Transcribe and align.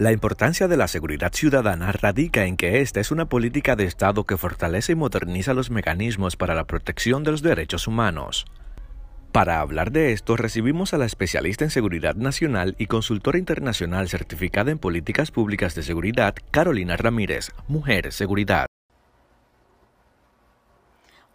La 0.00 0.12
importancia 0.12 0.66
de 0.66 0.78
la 0.78 0.88
seguridad 0.88 1.30
ciudadana 1.30 1.92
radica 1.92 2.46
en 2.46 2.56
que 2.56 2.80
esta 2.80 3.00
es 3.00 3.10
una 3.10 3.26
política 3.26 3.76
de 3.76 3.84
Estado 3.84 4.24
que 4.24 4.38
fortalece 4.38 4.92
y 4.92 4.94
moderniza 4.94 5.52
los 5.52 5.70
mecanismos 5.70 6.36
para 6.36 6.54
la 6.54 6.64
protección 6.64 7.22
de 7.22 7.32
los 7.32 7.42
derechos 7.42 7.86
humanos. 7.86 8.46
Para 9.30 9.60
hablar 9.60 9.92
de 9.92 10.12
esto, 10.12 10.38
recibimos 10.38 10.94
a 10.94 10.96
la 10.96 11.04
especialista 11.04 11.64
en 11.64 11.70
seguridad 11.70 12.14
nacional 12.14 12.76
y 12.78 12.86
consultora 12.86 13.36
internacional 13.36 14.08
certificada 14.08 14.70
en 14.70 14.78
políticas 14.78 15.30
públicas 15.30 15.74
de 15.74 15.82
seguridad, 15.82 16.34
Carolina 16.50 16.96
Ramírez, 16.96 17.50
Mujer 17.68 18.10
Seguridad. 18.10 18.68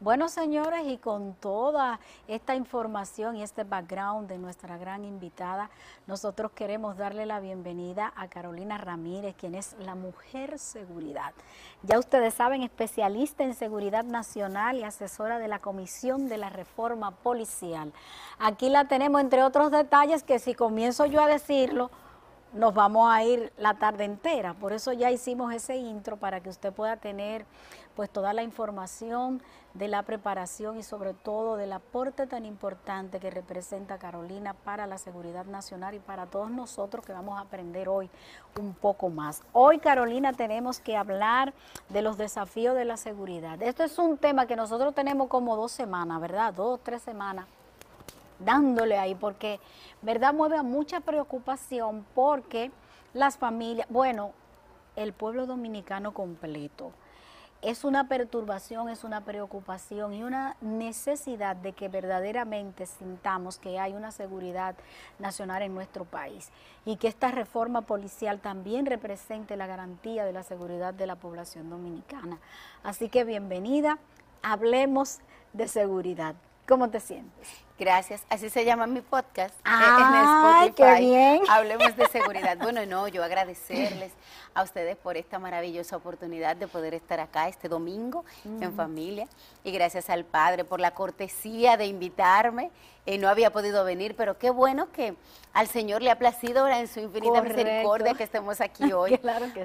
Bueno, 0.06 0.30
señores, 0.30 0.86
y 0.86 0.98
con 0.98 1.34
toda 1.34 2.00
esta 2.28 2.54
información 2.54 3.38
y 3.38 3.42
este 3.42 3.64
background 3.64 4.30
de 4.30 4.38
nuestra 4.38 4.78
gran 4.78 5.04
invitada, 5.04 5.72
nosotros 6.06 6.52
queremos 6.52 6.96
darle 6.96 7.26
la 7.26 7.40
bienvenida 7.40 8.14
a 8.16 8.28
Carolina 8.28 8.78
Ramírez, 8.78 9.34
quien 9.36 9.56
es 9.56 9.76
la 9.80 9.96
mujer 9.96 10.60
seguridad. 10.60 11.34
Ya 11.82 11.98
ustedes 11.98 12.36
saben, 12.36 12.62
especialista 12.62 13.44
en 13.44 13.56
seguridad 13.56 14.04
nacional 14.04 14.78
y 14.78 14.84
asesora 14.84 15.40
de 15.40 15.48
la 15.48 15.58
Comisión 15.58 16.30
de 16.30 16.38
la 16.38 16.52
Reforma 16.52 17.10
Policial. 17.10 17.92
Aquí 18.38 18.70
la 18.70 18.88
tenemos, 18.88 19.22
entre 19.22 19.42
otros 19.42 19.72
detalles, 19.72 20.22
que 20.22 20.38
si 20.38 20.54
comienzo 20.54 21.08
yo 21.08 21.20
a 21.20 21.28
decirlo, 21.28 21.90
nos 22.54 22.74
vamos 22.74 23.12
a 23.12 23.24
ir 23.24 23.52
la 23.58 23.74
tarde 23.74 24.06
entera. 24.06 24.54
Por 24.54 24.74
eso 24.74 24.94
ya 24.94 25.12
hicimos 25.12 25.54
ese 25.54 25.76
intro 25.76 26.18
para 26.18 26.42
que 26.42 26.50
usted 26.50 26.72
pueda 26.72 26.98
tener 26.98 27.46
pues 27.96 28.10
toda 28.10 28.34
la 28.34 28.44
información 28.44 29.42
de 29.74 29.88
la 29.88 30.04
preparación 30.04 30.78
y 30.78 30.84
sobre 30.84 31.14
todo 31.14 31.58
del 31.58 31.74
aporte 31.74 32.28
tan 32.28 32.46
importante 32.46 33.20
que 33.20 33.30
representa 33.30 33.98
Carolina 33.98 34.54
para 34.54 34.88
la 34.88 34.98
seguridad 34.98 35.46
nacional 35.46 35.96
y 35.96 36.00
para 36.00 36.28
todos 36.28 36.50
nosotros 36.50 37.06
que 37.06 37.14
vamos 37.14 37.38
a 37.38 37.42
aprender 37.42 37.90
hoy 37.90 38.10
un 38.60 38.74
poco 38.74 39.10
más. 39.10 39.44
Hoy, 39.52 39.80
Carolina, 39.80 40.34
tenemos 40.34 40.80
que 40.80 40.96
hablar 40.96 41.54
de 41.90 42.02
los 42.02 42.18
desafíos 42.18 42.76
de 42.76 42.86
la 42.86 42.98
seguridad. 42.98 43.62
Esto 43.62 43.84
es 43.84 43.98
un 44.00 44.18
tema 44.18 44.46
que 44.46 44.56
nosotros 44.56 44.94
tenemos 44.94 45.28
como 45.28 45.56
dos 45.56 45.72
semanas, 45.72 46.22
¿verdad? 46.22 46.54
Dos, 46.54 46.80
tres 46.82 47.02
semanas 47.02 47.46
dándole 48.40 48.98
ahí, 48.98 49.16
porque, 49.16 49.60
¿verdad? 50.02 50.34
Mueve 50.34 50.58
a 50.58 50.64
mucha 50.64 51.02
preocupación 51.02 52.06
porque 52.14 52.72
las 53.14 53.38
familias, 53.38 53.88
bueno, 53.90 54.32
el 54.96 55.14
pueblo 55.14 55.46
dominicano 55.46 56.14
completo, 56.14 56.92
es 57.62 57.84
una 57.84 58.08
perturbación, 58.08 58.90
es 58.90 59.04
una 59.04 59.22
preocupación 59.22 60.14
y 60.14 60.24
una 60.24 60.56
necesidad 60.62 61.56
de 61.56 61.74
que 61.74 61.88
verdaderamente 61.88 62.86
sintamos 62.86 63.58
que 63.58 63.80
hay 63.80 63.94
una 63.94 64.12
seguridad 64.12 64.76
nacional 65.18 65.64
en 65.64 65.74
nuestro 65.74 66.06
país 66.06 66.52
y 66.86 66.98
que 66.98 67.08
esta 67.08 67.32
reforma 67.32 67.82
policial 67.82 68.40
también 68.40 68.86
represente 68.86 69.58
la 69.58 69.66
garantía 69.66 70.26
de 70.26 70.34
la 70.34 70.44
seguridad 70.44 70.94
de 70.94 71.08
la 71.08 71.16
población 71.16 71.70
dominicana. 71.72 72.38
Así 72.84 73.10
que 73.10 73.24
bienvenida, 73.24 73.98
hablemos 74.44 75.22
de 75.54 75.68
seguridad. 75.68 76.36
¿Cómo 76.68 76.90
te 76.90 77.00
sientes? 77.00 77.48
Gracias. 77.78 78.24
Así 78.28 78.50
se 78.50 78.66
llama 78.66 78.88
mi 78.88 79.02
podcast 79.02 79.54
eh, 79.60 79.62
Ay, 79.66 80.72
Qué 80.72 80.96
bien. 80.96 81.42
Hablemos 81.48 81.96
de 81.96 82.08
seguridad. 82.12 82.58
Bueno, 82.58 82.84
no, 82.88 83.08
yo 83.08 83.24
agradecerles 83.24 84.14
a 84.56 84.64
ustedes 84.64 84.96
por 84.96 85.16
esta 85.16 85.38
maravillosa 85.38 85.96
oportunidad 85.96 86.56
de 86.56 86.68
poder 86.68 86.96
estar 86.96 87.20
acá 87.20 87.50
este 87.50 87.70
domingo 87.70 88.26
en 88.46 88.74
familia. 88.74 89.28
Y 89.64 89.72
gracias 89.72 90.10
al 90.10 90.26
Padre 90.26 90.64
por 90.64 90.80
la 90.80 90.92
cortesía 90.92 91.78
de 91.78 91.86
invitarme. 91.86 92.72
Eh, 93.06 93.20
no 93.20 93.30
había 93.30 93.52
podido 93.52 93.84
venir, 93.84 94.16
pero 94.16 94.40
qué 94.40 94.50
bueno 94.50 94.92
que 94.92 95.16
al 95.54 95.68
Señor 95.68 96.02
le 96.02 96.10
ha 96.10 96.18
placido 96.18 96.62
ahora 96.62 96.80
en 96.80 96.88
su 96.88 97.00
infinita 97.00 97.44
misericordia 97.44 98.16
que 98.16 98.24
estemos 98.24 98.60
aquí 98.60 98.92
hoy 98.94 99.20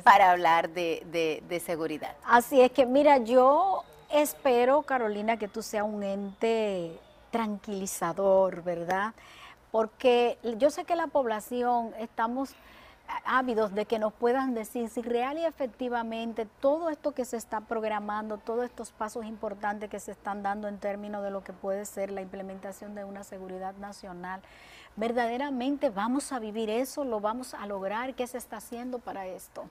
para 0.04 0.32
hablar 0.32 0.68
de, 0.68 1.40
de 1.48 1.60
seguridad. 1.60 2.14
Así 2.24 2.60
es 2.60 2.72
que, 2.72 2.84
mira, 2.84 3.16
yo 3.18 3.84
espero, 4.10 4.82
Carolina, 4.82 5.36
que 5.36 5.48
tú 5.48 5.62
seas 5.62 5.84
un 5.84 6.02
ente 6.02 6.98
tranquilizador, 7.30 8.62
¿verdad? 8.62 9.14
Porque 9.70 10.38
yo 10.58 10.70
sé 10.70 10.84
que 10.84 10.96
la 10.96 11.06
población 11.06 11.94
estamos 11.98 12.54
ávidos 13.24 13.74
de 13.74 13.86
que 13.86 13.98
nos 13.98 14.12
puedan 14.12 14.54
decir 14.54 14.88
si 14.88 15.02
real 15.02 15.38
y 15.38 15.44
efectivamente 15.44 16.46
todo 16.60 16.90
esto 16.90 17.12
que 17.12 17.24
se 17.24 17.36
está 17.36 17.60
programando, 17.60 18.38
todos 18.38 18.64
estos 18.64 18.92
pasos 18.92 19.24
importantes 19.24 19.90
que 19.90 20.00
se 20.00 20.12
están 20.12 20.42
dando 20.42 20.68
en 20.68 20.78
términos 20.78 21.22
de 21.22 21.30
lo 21.30 21.42
que 21.42 21.52
puede 21.52 21.84
ser 21.84 22.10
la 22.10 22.22
implementación 22.22 22.94
de 22.94 23.04
una 23.04 23.24
seguridad 23.24 23.74
nacional, 23.76 24.40
verdaderamente 24.96 25.90
vamos 25.90 26.32
a 26.32 26.38
vivir 26.38 26.70
eso, 26.70 27.04
lo 27.04 27.20
vamos 27.20 27.54
a 27.54 27.66
lograr, 27.66 28.14
¿qué 28.14 28.26
se 28.26 28.38
está 28.38 28.58
haciendo 28.58 28.98
para 28.98 29.26
esto? 29.26 29.64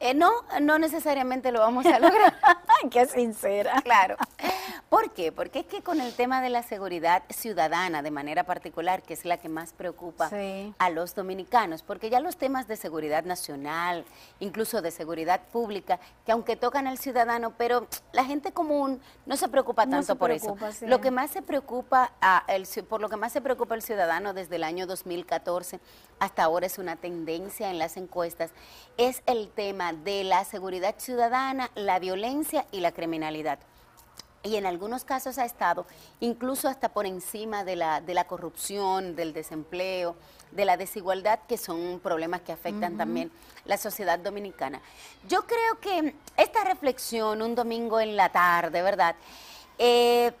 Eh, 0.00 0.14
no, 0.14 0.30
no 0.60 0.78
necesariamente 0.78 1.50
lo 1.52 1.60
vamos 1.60 1.84
a 1.86 1.98
lograr. 1.98 2.34
Qué 2.90 3.06
sincera. 3.06 3.80
Claro. 3.82 4.16
¿Por 4.88 5.12
qué? 5.12 5.32
Porque 5.32 5.60
es 5.60 5.66
que 5.66 5.82
con 5.82 6.00
el 6.00 6.14
tema 6.14 6.40
de 6.40 6.48
la 6.48 6.62
seguridad 6.62 7.22
ciudadana, 7.28 8.00
de 8.00 8.10
manera 8.10 8.44
particular, 8.44 9.02
que 9.02 9.12
es 9.12 9.26
la 9.26 9.36
que 9.36 9.50
más 9.50 9.74
preocupa 9.74 10.30
a 10.78 10.90
los 10.90 11.14
dominicanos, 11.14 11.82
porque 11.82 12.08
ya 12.08 12.20
los 12.20 12.38
temas 12.38 12.66
de 12.68 12.76
seguridad 12.76 13.24
nacional, 13.24 14.06
incluso 14.40 14.80
de 14.80 14.90
seguridad 14.90 15.42
pública, 15.52 16.00
que 16.24 16.32
aunque 16.32 16.56
tocan 16.56 16.86
al 16.86 16.96
ciudadano, 16.96 17.52
pero 17.58 17.86
la 18.12 18.24
gente 18.24 18.52
común 18.52 18.98
no 19.26 19.36
se 19.36 19.48
preocupa 19.48 19.86
tanto 19.86 20.16
por 20.16 20.30
eso. 20.30 20.56
Lo 20.80 21.02
que 21.02 21.10
más 21.10 21.32
se 21.32 21.42
preocupa, 21.42 22.12
a 22.22 22.44
el, 22.48 22.66
por 22.88 23.02
lo 23.02 23.10
que 23.10 23.16
más 23.16 23.32
se 23.32 23.42
preocupa 23.42 23.74
el 23.74 23.82
ciudadano 23.82 24.32
desde 24.32 24.56
el 24.56 24.64
año 24.64 24.86
2014 24.86 25.80
hasta 26.18 26.42
ahora 26.42 26.66
es 26.66 26.78
una 26.78 26.96
tendencia 26.96 27.70
en 27.70 27.78
las 27.78 27.96
encuestas, 27.98 28.52
es 28.96 29.22
el 29.26 29.50
tema 29.50 29.92
de 29.92 30.24
la 30.24 30.44
seguridad 30.44 30.94
ciudadana, 30.96 31.70
la 31.74 31.98
violencia 31.98 32.66
y 32.72 32.80
la 32.80 32.92
criminalidad 32.92 33.58
y 34.48 34.56
en 34.56 34.64
algunos 34.64 35.04
casos 35.04 35.36
ha 35.38 35.44
estado 35.44 35.86
incluso 36.20 36.68
hasta 36.68 36.88
por 36.88 37.04
encima 37.04 37.64
de 37.64 37.76
la, 37.76 38.00
de 38.00 38.14
la 38.14 38.26
corrupción, 38.26 39.14
del 39.14 39.34
desempleo, 39.34 40.16
de 40.52 40.64
la 40.64 40.78
desigualdad, 40.78 41.40
que 41.46 41.58
son 41.58 42.00
problemas 42.02 42.40
que 42.40 42.52
afectan 42.52 42.96
también 42.96 43.30
la 43.66 43.76
sociedad 43.76 44.18
dominicana. 44.18 44.80
Yo 45.28 45.46
creo 45.46 45.78
que 45.80 46.14
esta 46.36 46.64
reflexión 46.64 47.42
un 47.42 47.54
domingo 47.54 48.00
en 48.00 48.16
la 48.16 48.30
tarde, 48.30 48.80
¿verdad? 48.80 49.14
Eh, 49.76 50.32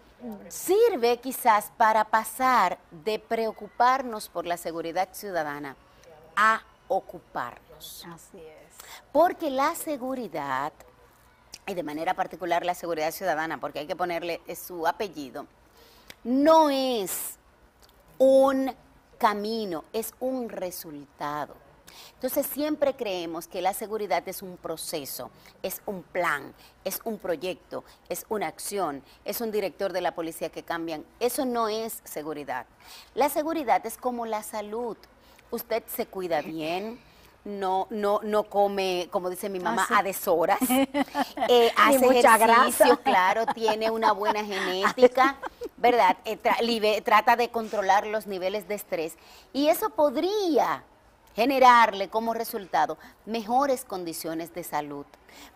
sirve 0.48 1.18
quizás 1.18 1.70
para 1.76 2.04
pasar 2.04 2.78
de 2.90 3.18
preocuparnos 3.18 4.30
por 4.30 4.46
la 4.46 4.56
seguridad 4.56 5.10
ciudadana 5.12 5.76
a 6.34 6.62
ocuparnos. 6.88 8.06
Así 8.10 8.38
es. 8.38 8.74
Porque 9.12 9.50
la 9.50 9.74
seguridad 9.74 10.72
y 11.68 11.74
de 11.74 11.82
manera 11.82 12.14
particular 12.14 12.64
la 12.64 12.74
seguridad 12.74 13.12
ciudadana, 13.12 13.60
porque 13.60 13.80
hay 13.80 13.86
que 13.86 13.94
ponerle 13.94 14.40
su 14.56 14.86
apellido, 14.86 15.46
no 16.24 16.70
es 16.70 17.36
un 18.18 18.74
camino, 19.18 19.84
es 19.92 20.14
un 20.18 20.48
resultado. 20.48 21.54
Entonces 22.14 22.46
siempre 22.46 22.94
creemos 22.94 23.46
que 23.46 23.62
la 23.62 23.74
seguridad 23.74 24.26
es 24.28 24.42
un 24.42 24.56
proceso, 24.56 25.30
es 25.62 25.82
un 25.86 26.02
plan, 26.02 26.54
es 26.84 27.00
un 27.04 27.18
proyecto, 27.18 27.84
es 28.08 28.26
una 28.28 28.48
acción, 28.48 29.02
es 29.24 29.40
un 29.40 29.50
director 29.50 29.92
de 29.92 30.00
la 30.00 30.14
policía 30.14 30.48
que 30.48 30.62
cambian. 30.62 31.04
Eso 31.20 31.44
no 31.44 31.68
es 31.68 32.00
seguridad. 32.04 32.66
La 33.14 33.28
seguridad 33.28 33.84
es 33.86 33.96
como 33.96 34.26
la 34.26 34.42
salud. 34.42 34.96
Usted 35.50 35.82
se 35.86 36.06
cuida 36.06 36.42
bien, 36.42 37.00
no, 37.48 37.86
no, 37.90 38.20
no 38.22 38.44
come, 38.44 39.08
como 39.10 39.30
dice 39.30 39.48
mi 39.48 39.58
mamá, 39.58 39.86
ah, 39.90 39.98
a 39.98 40.02
deshoras. 40.02 40.58
Eh, 41.50 41.72
hace 41.76 42.18
ejercicio, 42.18 43.00
claro, 43.02 43.46
tiene 43.46 43.90
una 43.90 44.12
buena 44.12 44.44
genética, 44.44 45.36
¿verdad? 45.76 46.16
Eh, 46.24 47.00
trata 47.02 47.36
de 47.36 47.48
controlar 47.48 48.06
los 48.06 48.26
niveles 48.26 48.68
de 48.68 48.74
estrés. 48.74 49.16
Y 49.52 49.68
eso 49.68 49.88
podría 49.90 50.84
generarle 51.34 52.08
como 52.08 52.34
resultado 52.34 52.98
mejores 53.24 53.84
condiciones 53.84 54.52
de 54.52 54.64
salud. 54.64 55.06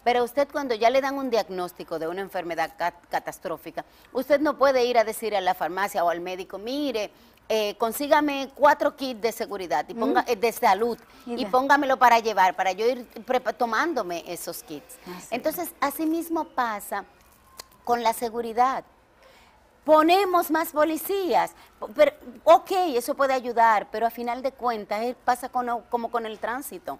Pero 0.04 0.24
usted 0.24 0.48
cuando 0.50 0.74
ya 0.74 0.88
le 0.90 1.00
dan 1.00 1.16
un 1.16 1.28
diagnóstico 1.28 1.98
de 1.98 2.08
una 2.08 2.20
enfermedad 2.22 2.72
catastrófica, 3.10 3.84
usted 4.12 4.40
no 4.40 4.56
puede 4.56 4.84
ir 4.84 4.96
a 4.96 5.04
decir 5.04 5.34
a 5.34 5.40
la 5.40 5.54
farmacia 5.54 6.04
o 6.04 6.08
al 6.08 6.20
médico, 6.20 6.58
mire, 6.58 7.10
eh, 7.48 7.76
consígame 7.76 8.50
cuatro 8.54 8.96
kits 8.96 9.20
de 9.20 9.32
seguridad 9.32 9.84
y 9.88 9.94
ponga, 9.94 10.24
eh, 10.26 10.36
de 10.36 10.52
salud 10.52 10.98
y, 11.26 11.44
póngamelo 11.46 11.98
para 11.98 12.18
llevar, 12.18 12.56
para 12.56 12.72
yo 12.72 12.86
ir 12.86 13.06
tomándome 13.58 14.24
esos 14.26 14.62
kits. 14.62 14.96
Entonces, 15.30 15.74
así 15.80 16.06
mismo 16.06 16.44
pasa 16.44 17.04
con 17.84 18.02
la 18.02 18.12
seguridad. 18.12 18.84
Ponemos 19.84 20.50
más 20.50 20.70
policías, 20.70 21.52
pero, 21.94 22.12
ok, 22.44 22.70
eso 22.94 23.14
puede 23.14 23.34
ayudar, 23.34 23.88
pero 23.90 24.06
a 24.06 24.10
final 24.10 24.40
de 24.42 24.52
cuentas 24.52 25.04
pasa 25.24 25.48
como 25.50 26.10
con 26.10 26.24
el 26.24 26.38
tránsito. 26.38 26.98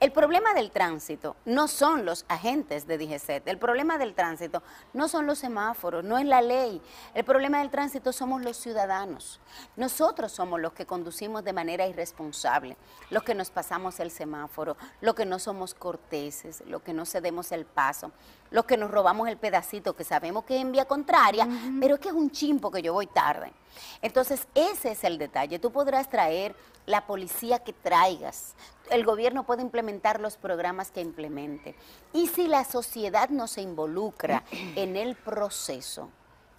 El 0.00 0.12
problema 0.12 0.54
del 0.54 0.70
tránsito 0.70 1.34
no 1.44 1.66
son 1.66 2.04
los 2.04 2.24
agentes 2.28 2.86
de 2.86 2.98
DGCET, 2.98 3.48
el 3.48 3.58
problema 3.58 3.98
del 3.98 4.14
tránsito 4.14 4.62
no 4.92 5.08
son 5.08 5.26
los 5.26 5.40
semáforos, 5.40 6.04
no 6.04 6.18
es 6.18 6.24
la 6.24 6.40
ley. 6.40 6.80
El 7.14 7.24
problema 7.24 7.58
del 7.58 7.70
tránsito 7.70 8.12
somos 8.12 8.42
los 8.42 8.56
ciudadanos. 8.56 9.40
Nosotros 9.74 10.30
somos 10.30 10.60
los 10.60 10.72
que 10.72 10.86
conducimos 10.86 11.42
de 11.42 11.52
manera 11.52 11.84
irresponsable, 11.88 12.76
los 13.10 13.24
que 13.24 13.34
nos 13.34 13.50
pasamos 13.50 13.98
el 13.98 14.12
semáforo, 14.12 14.76
los 15.00 15.16
que 15.16 15.26
no 15.26 15.40
somos 15.40 15.74
corteses, 15.74 16.62
los 16.68 16.82
que 16.82 16.92
no 16.92 17.04
cedemos 17.04 17.50
el 17.50 17.64
paso, 17.64 18.12
los 18.52 18.66
que 18.66 18.76
nos 18.76 18.92
robamos 18.92 19.28
el 19.28 19.36
pedacito 19.36 19.96
que 19.96 20.04
sabemos 20.04 20.44
que 20.44 20.54
es 20.54 20.62
en 20.62 20.70
vía 20.70 20.84
contraria, 20.84 21.48
pero 21.80 21.96
es 21.96 22.00
que 22.00 22.10
es 22.10 22.14
un 22.14 22.30
chimpo 22.30 22.70
que 22.70 22.82
yo 22.82 22.92
voy 22.92 23.08
tarde. 23.08 23.52
Entonces, 24.00 24.46
ese 24.54 24.92
es 24.92 25.02
el 25.02 25.18
detalle. 25.18 25.58
Tú 25.58 25.72
podrás 25.72 26.08
traer 26.08 26.54
la 26.88 27.06
policía 27.06 27.58
que 27.58 27.74
traigas. 27.74 28.54
El 28.90 29.04
gobierno 29.04 29.44
puede 29.44 29.60
implementar 29.60 30.20
los 30.20 30.38
programas 30.38 30.90
que 30.90 31.02
implemente. 31.02 31.76
Y 32.14 32.28
si 32.28 32.48
la 32.48 32.64
sociedad 32.64 33.28
no 33.28 33.46
se 33.46 33.60
involucra 33.60 34.42
en 34.50 34.96
el 34.96 35.14
proceso, 35.14 36.08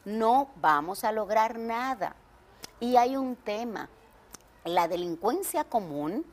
no 0.05 0.51
vamos 0.61 1.03
a 1.03 1.11
lograr 1.11 1.57
nada. 1.57 2.15
Y 2.79 2.95
hay 2.95 3.17
un 3.17 3.35
tema, 3.35 3.89
la 4.63 4.87
delincuencia 4.87 5.63
común 5.63 6.23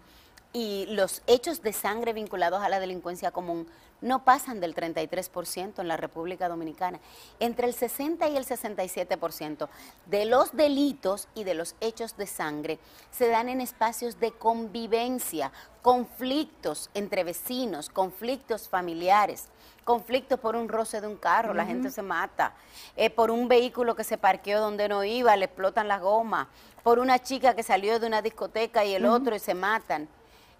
y 0.52 0.86
los 0.90 1.22
hechos 1.26 1.62
de 1.62 1.72
sangre 1.72 2.12
vinculados 2.12 2.62
a 2.62 2.68
la 2.68 2.80
delincuencia 2.80 3.30
común 3.30 3.66
no 4.00 4.24
pasan 4.24 4.60
del 4.60 4.74
33% 4.74 5.80
en 5.80 5.88
la 5.88 5.96
República 5.96 6.48
Dominicana. 6.48 7.00
Entre 7.40 7.66
el 7.66 7.74
60 7.74 8.28
y 8.28 8.36
el 8.36 8.46
67% 8.46 9.68
de 10.06 10.24
los 10.26 10.56
delitos 10.56 11.28
y 11.34 11.44
de 11.44 11.54
los 11.54 11.74
hechos 11.80 12.16
de 12.16 12.26
sangre 12.26 12.78
se 13.10 13.28
dan 13.28 13.48
en 13.48 13.60
espacios 13.60 14.20
de 14.20 14.32
convivencia, 14.32 15.52
conflictos 15.82 16.90
entre 16.94 17.24
vecinos, 17.24 17.90
conflictos 17.90 18.68
familiares, 18.68 19.48
conflictos 19.84 20.40
por 20.40 20.56
un 20.56 20.68
roce 20.68 21.00
de 21.00 21.06
un 21.06 21.16
carro, 21.16 21.54
la 21.54 21.64
gente 21.64 21.90
se 21.90 22.02
mata, 22.02 22.54
eh, 22.96 23.08
por 23.08 23.30
un 23.30 23.46
vehículo 23.46 23.94
que 23.94 24.02
se 24.02 24.18
parqueó 24.18 24.60
donde 24.60 24.88
no 24.88 25.04
iba, 25.04 25.36
le 25.36 25.44
explotan 25.44 25.86
las 25.86 26.00
gomas, 26.00 26.48
por 26.82 26.98
una 26.98 27.20
chica 27.20 27.54
que 27.54 27.62
salió 27.62 28.00
de 28.00 28.08
una 28.08 28.20
discoteca 28.20 28.84
y 28.84 28.94
el 28.94 29.06
otro 29.06 29.36
y 29.36 29.38
se 29.38 29.54
matan. 29.54 30.08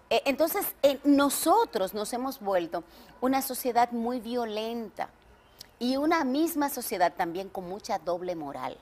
Eh, 0.09 0.21
entonces, 0.25 0.65
eh, 0.83 0.99
nosotros 1.03 1.93
nos 1.93 2.13
hemos 2.13 2.39
vuelto 2.39 2.83
una 3.21 3.41
sociedad 3.41 3.91
muy 3.91 4.19
violenta 4.19 5.09
y 5.79 5.97
una 5.97 6.23
misma 6.23 6.69
sociedad 6.69 7.13
también 7.15 7.49
con 7.49 7.67
mucha 7.67 7.99
doble 7.99 8.35
moral. 8.35 8.77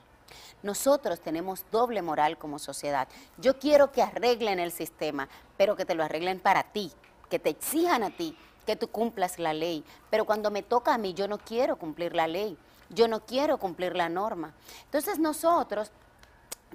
Nosotros 0.62 1.20
tenemos 1.20 1.64
doble 1.70 2.02
moral 2.02 2.38
como 2.38 2.58
sociedad. 2.58 3.08
Yo 3.38 3.58
quiero 3.58 3.92
que 3.92 4.02
arreglen 4.02 4.58
el 4.58 4.72
sistema, 4.72 5.28
pero 5.56 5.76
que 5.76 5.84
te 5.84 5.94
lo 5.94 6.04
arreglen 6.04 6.40
para 6.40 6.62
ti, 6.62 6.92
que 7.28 7.38
te 7.38 7.50
exijan 7.50 8.02
a 8.02 8.10
ti 8.10 8.36
que 8.66 8.76
tú 8.76 8.88
cumplas 8.88 9.38
la 9.38 9.54
ley. 9.54 9.84
Pero 10.10 10.26
cuando 10.26 10.50
me 10.50 10.62
toca 10.62 10.92
a 10.92 10.98
mí, 10.98 11.14
yo 11.14 11.28
no 11.28 11.38
quiero 11.38 11.76
cumplir 11.76 12.14
la 12.14 12.26
ley, 12.26 12.58
yo 12.90 13.08
no 13.08 13.20
quiero 13.20 13.58
cumplir 13.58 13.96
la 13.96 14.08
norma. 14.08 14.52
Entonces 14.84 15.18
nosotros 15.18 15.90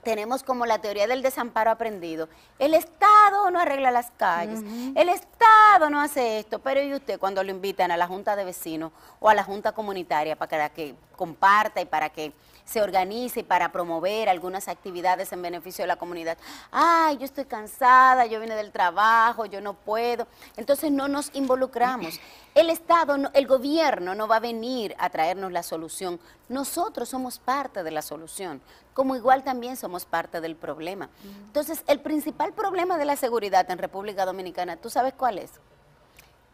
tenemos 0.04 0.44
como 0.44 0.66
la 0.66 0.80
teoría 0.80 1.08
del 1.08 1.22
desamparo 1.22 1.72
aprendido. 1.72 2.28
El 2.60 2.74
Estado 2.74 3.50
no 3.52 3.60
arregla 3.60 3.92
las 3.92 4.12
calles, 4.12 4.62
el 4.96 5.10
Estado 5.10 5.90
no 5.90 6.02
hace 6.02 6.40
esto, 6.40 6.60
pero 6.60 6.82
¿y 6.82 6.94
usted 6.94 7.20
cuando 7.20 7.44
lo 7.44 7.52
invitan 7.52 7.92
a 7.92 7.98
la 7.98 8.08
Junta 8.08 8.36
de 8.36 8.44
Vecinos 8.44 8.92
o 9.20 9.30
a 9.30 9.34
la 9.34 9.44
Junta 9.44 9.72
Comunitaria 9.72 10.36
para 10.36 10.70
que 10.70 10.96
comparta 11.16 11.82
y 11.82 11.86
para 11.86 12.10
que 12.10 12.34
se 12.66 12.82
organice 12.82 13.44
para 13.44 13.72
promover 13.72 14.30
algunas 14.30 14.68
actividades 14.68 15.32
en 15.34 15.42
beneficio 15.42 15.84
de 15.84 15.88
la 15.88 15.96
comunidad. 15.96 16.38
Ay, 16.72 17.18
yo 17.18 17.26
estoy 17.26 17.46
cansada, 17.46 18.26
yo 18.26 18.40
vine 18.40 18.56
del 18.56 18.72
trabajo, 18.72 19.46
yo 19.46 19.62
no 19.62 19.74
puedo. 19.74 20.28
Entonces 20.58 20.92
no 20.92 21.08
nos 21.08 21.34
involucramos. 21.36 22.20
El 22.54 22.70
Estado, 22.70 23.16
el 23.34 23.48
gobierno 23.48 24.14
no 24.16 24.28
va 24.28 24.38
a 24.38 24.42
venir 24.42 24.96
a 25.00 25.10
traernos 25.10 25.52
la 25.52 25.64
solución. 25.64 26.20
Nosotros 26.50 27.10
somos 27.10 27.40
parte 27.40 27.84
de 27.84 27.92
la 27.92 28.02
solución, 28.02 28.62
como 28.94 29.16
igual 29.16 29.44
también 29.44 29.78
somos 29.78 30.06
parte 30.06 30.42
del 30.42 30.56
problema. 30.56 31.10
Entonces, 31.46 31.84
el 31.88 32.02
principal 32.02 32.54
problema 32.54 32.98
de 32.98 33.06
la 33.06 33.16
seguridad 33.16 33.70
en 33.72 33.78
República 33.78 34.26
Dominicana, 34.26 34.78
¿tú 34.78 34.90
sabes 34.90 35.14
cuál 35.14 35.40
es? 35.40 35.52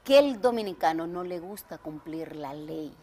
Que 0.03 0.19
el 0.19 0.39
dominicano 0.39 1.07
no 1.07 1.23
le 1.23 1.39
gusta 1.39 1.77
cumplir 1.77 2.35
la 2.35 2.53
ley. 2.53 2.95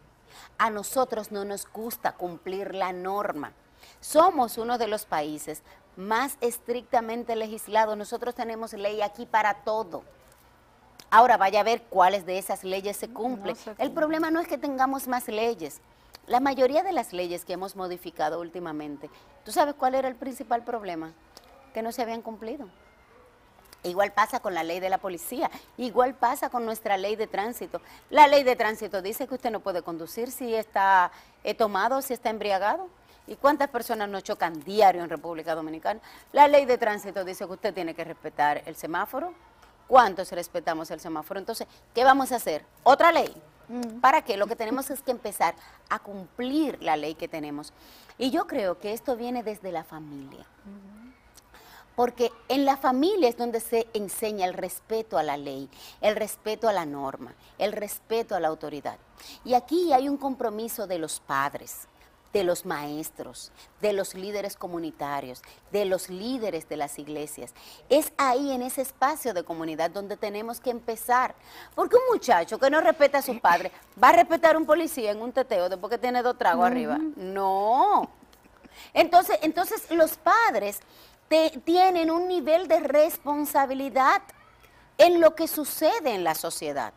A 0.58 0.70
nosotros 0.70 1.32
no 1.32 1.44
nos 1.44 1.66
gusta 1.70 2.12
cumplir 2.12 2.74
la 2.74 2.92
norma. 2.92 3.52
Somos 4.00 4.58
uno 4.58 4.78
de 4.78 4.88
los 4.88 5.04
países 5.04 5.62
más 5.96 6.36
estrictamente 6.40 7.36
legislados. 7.36 7.96
Nosotros 7.96 8.34
tenemos 8.34 8.72
ley 8.72 9.02
aquí 9.02 9.26
para 9.26 9.54
todo. 9.64 10.02
Ahora 11.10 11.36
vaya 11.36 11.60
a 11.60 11.64
ver 11.64 11.82
cuáles 11.82 12.26
de 12.26 12.38
esas 12.38 12.64
leyes 12.64 12.96
se 12.96 13.08
cumplen. 13.08 13.56
El 13.78 13.92
problema 13.92 14.30
no 14.30 14.40
es 14.40 14.48
que 14.48 14.58
tengamos 14.58 15.06
más 15.06 15.28
leyes. 15.28 15.80
La 16.26 16.40
mayoría 16.40 16.82
de 16.82 16.92
las 16.92 17.12
leyes 17.12 17.44
que 17.44 17.52
hemos 17.52 17.76
modificado 17.76 18.40
últimamente, 18.40 19.10
¿tú 19.44 19.52
sabes 19.52 19.74
cuál 19.74 19.94
era 19.94 20.08
el 20.08 20.16
principal 20.16 20.64
problema? 20.64 21.12
Que 21.74 21.82
no 21.82 21.92
se 21.92 22.02
habían 22.02 22.22
cumplido. 22.22 22.68
Igual 23.84 24.12
pasa 24.12 24.40
con 24.40 24.54
la 24.54 24.62
ley 24.62 24.80
de 24.80 24.88
la 24.88 24.98
policía, 24.98 25.50
igual 25.76 26.14
pasa 26.14 26.48
con 26.48 26.64
nuestra 26.64 26.96
ley 26.96 27.16
de 27.16 27.26
tránsito. 27.26 27.82
La 28.08 28.26
ley 28.26 28.42
de 28.42 28.56
tránsito 28.56 29.02
dice 29.02 29.28
que 29.28 29.34
usted 29.34 29.50
no 29.50 29.60
puede 29.60 29.82
conducir 29.82 30.30
si 30.30 30.54
está 30.54 31.12
eh, 31.44 31.54
tomado, 31.54 32.00
si 32.00 32.14
está 32.14 32.30
embriagado. 32.30 32.88
¿Y 33.26 33.36
cuántas 33.36 33.68
personas 33.68 34.08
no 34.08 34.20
chocan 34.20 34.62
diario 34.64 35.02
en 35.02 35.10
República 35.10 35.54
Dominicana? 35.54 36.00
La 36.32 36.48
ley 36.48 36.64
de 36.64 36.78
tránsito 36.78 37.24
dice 37.24 37.46
que 37.46 37.52
usted 37.52 37.74
tiene 37.74 37.94
que 37.94 38.04
respetar 38.04 38.62
el 38.66 38.74
semáforo. 38.76 39.32
¿Cuántos 39.86 40.32
respetamos 40.32 40.90
el 40.90 41.00
semáforo? 41.00 41.38
Entonces, 41.38 41.66
¿qué 41.94 42.04
vamos 42.04 42.32
a 42.32 42.36
hacer? 42.36 42.64
¿Otra 42.82 43.12
ley? 43.12 43.34
Mm. 43.68 44.00
¿Para 44.00 44.22
qué? 44.22 44.36
Lo 44.36 44.46
que 44.46 44.56
tenemos 44.56 44.90
es 44.90 45.02
que 45.02 45.10
empezar 45.10 45.54
a 45.88 45.98
cumplir 45.98 46.82
la 46.82 46.96
ley 46.96 47.14
que 47.14 47.28
tenemos. 47.28 47.72
Y 48.16 48.30
yo 48.30 48.46
creo 48.46 48.78
que 48.78 48.92
esto 48.92 49.16
viene 49.16 49.42
desde 49.42 49.72
la 49.72 49.84
familia. 49.84 50.46
Porque 51.96 52.32
en 52.48 52.64
la 52.64 52.76
familia 52.76 53.28
es 53.28 53.36
donde 53.36 53.60
se 53.60 53.86
enseña 53.94 54.46
el 54.46 54.54
respeto 54.54 55.16
a 55.16 55.22
la 55.22 55.36
ley, 55.36 55.68
el 56.00 56.16
respeto 56.16 56.68
a 56.68 56.72
la 56.72 56.84
norma, 56.84 57.34
el 57.58 57.72
respeto 57.72 58.34
a 58.34 58.40
la 58.40 58.48
autoridad. 58.48 58.98
Y 59.44 59.54
aquí 59.54 59.92
hay 59.92 60.08
un 60.08 60.16
compromiso 60.16 60.86
de 60.86 60.98
los 60.98 61.20
padres, 61.20 61.88
de 62.34 62.42
los 62.42 62.66
maestros, 62.66 63.52
de 63.80 63.92
los 63.92 64.14
líderes 64.14 64.56
comunitarios, 64.56 65.40
de 65.70 65.84
los 65.84 66.10
líderes 66.10 66.68
de 66.68 66.76
las 66.76 66.98
iglesias. 66.98 67.54
Es 67.88 68.12
ahí 68.18 68.50
en 68.50 68.62
ese 68.62 68.82
espacio 68.82 69.32
de 69.32 69.44
comunidad 69.44 69.90
donde 69.90 70.16
tenemos 70.16 70.60
que 70.60 70.70
empezar. 70.70 71.36
Porque 71.76 71.94
un 71.94 72.02
muchacho 72.12 72.58
que 72.58 72.68
no 72.70 72.80
respeta 72.80 73.18
a 73.18 73.22
sus 73.22 73.38
padres 73.40 73.70
va 74.02 74.08
a 74.08 74.14
respetar 74.14 74.56
a 74.56 74.58
un 74.58 74.66
policía 74.66 75.12
en 75.12 75.22
un 75.22 75.32
teteo 75.32 75.68
después 75.68 75.92
que 75.92 75.98
tiene 75.98 76.22
dos 76.22 76.36
tragos 76.36 76.66
arriba. 76.66 76.98
No. 77.16 78.10
Entonces, 78.92 79.38
entonces 79.42 79.88
los 79.90 80.16
padres 80.16 80.80
tienen 81.64 82.10
un 82.10 82.28
nivel 82.28 82.68
de 82.68 82.80
responsabilidad 82.80 84.22
en 84.98 85.20
lo 85.20 85.34
que 85.34 85.48
sucede 85.48 86.14
en 86.14 86.24
la 86.24 86.34
sociedad. 86.34 86.92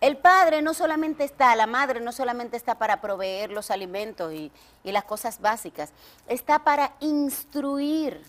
El 0.00 0.16
padre 0.16 0.62
no 0.62 0.74
solamente 0.74 1.24
está, 1.24 1.56
la 1.56 1.66
madre 1.66 2.00
no 2.00 2.12
solamente 2.12 2.56
está 2.56 2.76
para 2.76 3.00
proveer 3.00 3.50
los 3.50 3.70
alimentos 3.70 4.32
y, 4.32 4.52
y 4.84 4.92
las 4.92 5.04
cosas 5.04 5.40
básicas, 5.40 5.92
está 6.28 6.60
para 6.60 6.92
instruir, 7.00 8.22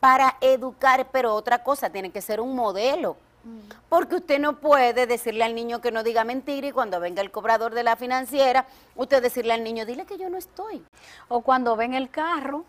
para 0.00 0.36
educar, 0.40 1.08
pero 1.12 1.34
otra 1.34 1.62
cosa, 1.62 1.90
tiene 1.90 2.10
que 2.10 2.22
ser 2.22 2.40
un 2.40 2.54
modelo. 2.54 3.16
Mm. 3.44 3.58
Porque 3.88 4.16
usted 4.16 4.38
no 4.38 4.58
puede 4.58 5.06
decirle 5.06 5.44
al 5.44 5.54
niño 5.54 5.80
que 5.80 5.92
no 5.92 6.02
diga 6.02 6.24
mentira 6.24 6.66
y 6.66 6.72
cuando 6.72 6.98
venga 6.98 7.20
el 7.20 7.30
cobrador 7.30 7.74
de 7.74 7.82
la 7.82 7.96
financiera, 7.96 8.66
usted 8.94 9.22
decirle 9.22 9.52
al 9.52 9.64
niño, 9.64 9.84
dile 9.84 10.06
que 10.06 10.16
yo 10.16 10.30
no 10.30 10.38
estoy. 10.38 10.82
O 11.28 11.42
cuando 11.42 11.76
ven 11.76 11.92
el 11.92 12.10
carro, 12.10 12.64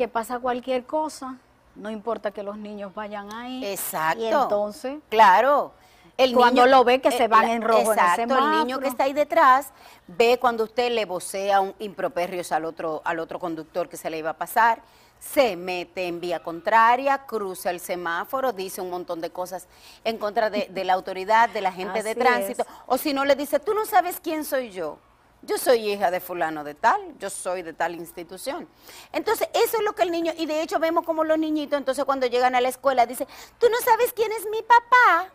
que 0.00 0.08
pasa 0.08 0.38
cualquier 0.38 0.86
cosa, 0.86 1.36
no 1.74 1.90
importa 1.90 2.30
que 2.30 2.42
los 2.42 2.56
niños 2.56 2.94
vayan 2.94 3.30
ahí. 3.34 3.62
Exacto. 3.66 4.22
Y 4.22 4.28
entonces, 4.28 4.98
claro. 5.10 5.72
El 6.16 6.34
cuando 6.34 6.64
lo 6.64 6.84
ve 6.84 7.02
que 7.02 7.10
se 7.10 7.28
van 7.28 7.50
en 7.50 7.60
rojo 7.60 7.92
exacto, 7.92 8.34
el 8.38 8.50
niño 8.60 8.78
que 8.78 8.88
está 8.88 9.04
ahí 9.04 9.12
detrás 9.12 9.72
ve 10.06 10.38
cuando 10.40 10.64
usted 10.64 10.90
le 10.90 11.04
vocea 11.04 11.60
un 11.60 11.74
improperrios 11.80 12.50
al 12.50 12.64
otro 12.64 13.02
al 13.04 13.18
otro 13.18 13.38
conductor 13.38 13.90
que 13.90 13.98
se 13.98 14.08
le 14.08 14.16
iba 14.16 14.30
a 14.30 14.38
pasar, 14.38 14.80
se 15.18 15.54
mete 15.54 16.06
en 16.06 16.18
vía 16.18 16.42
contraria, 16.42 17.26
cruza 17.26 17.68
el 17.68 17.80
semáforo, 17.80 18.54
dice 18.54 18.80
un 18.80 18.88
montón 18.88 19.20
de 19.20 19.28
cosas 19.28 19.68
en 20.02 20.16
contra 20.16 20.48
de, 20.48 20.82
la 20.82 20.94
autoridad, 20.94 21.50
de 21.50 21.60
la 21.60 21.72
gente 21.72 22.02
de 22.02 22.14
tránsito, 22.14 22.64
o 22.86 22.96
si 22.96 23.12
no 23.12 23.26
le 23.26 23.36
dice, 23.36 23.60
tú 23.60 23.74
no 23.74 23.84
sabes 23.84 24.18
quién 24.18 24.46
soy 24.46 24.70
yo 24.70 24.96
yo 25.42 25.58
soy 25.58 25.90
hija 25.90 26.10
de 26.10 26.20
fulano 26.20 26.64
de 26.64 26.74
tal, 26.74 27.00
yo 27.18 27.30
soy 27.30 27.62
de 27.62 27.72
tal 27.72 27.94
institución. 27.94 28.68
Entonces, 29.12 29.48
eso 29.54 29.78
es 29.78 29.82
lo 29.82 29.94
que 29.94 30.02
el 30.02 30.10
niño, 30.10 30.32
y 30.36 30.46
de 30.46 30.62
hecho 30.62 30.78
vemos 30.78 31.04
como 31.04 31.24
los 31.24 31.38
niñitos, 31.38 31.78
entonces 31.78 32.04
cuando 32.04 32.26
llegan 32.26 32.54
a 32.54 32.60
la 32.60 32.68
escuela, 32.68 33.06
dicen, 33.06 33.26
tú 33.58 33.68
no 33.68 33.78
sabes 33.84 34.12
quién 34.12 34.30
es 34.32 34.46
mi 34.50 34.62
papá. 34.62 35.32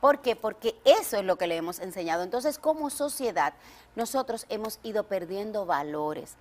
¿Por 0.00 0.20
qué? 0.20 0.36
Porque 0.36 0.76
eso 0.84 1.16
es 1.16 1.24
lo 1.24 1.36
que 1.36 1.46
le 1.46 1.56
hemos 1.56 1.78
enseñado. 1.78 2.22
Entonces, 2.22 2.58
como 2.58 2.90
sociedad, 2.90 3.54
nosotros 3.94 4.44
hemos 4.50 4.78
ido 4.82 5.04
perdiendo 5.04 5.64
valores. 5.64 6.34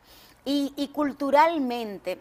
Y, 0.43 0.73
y 0.75 0.89
culturalmente, 0.89 2.19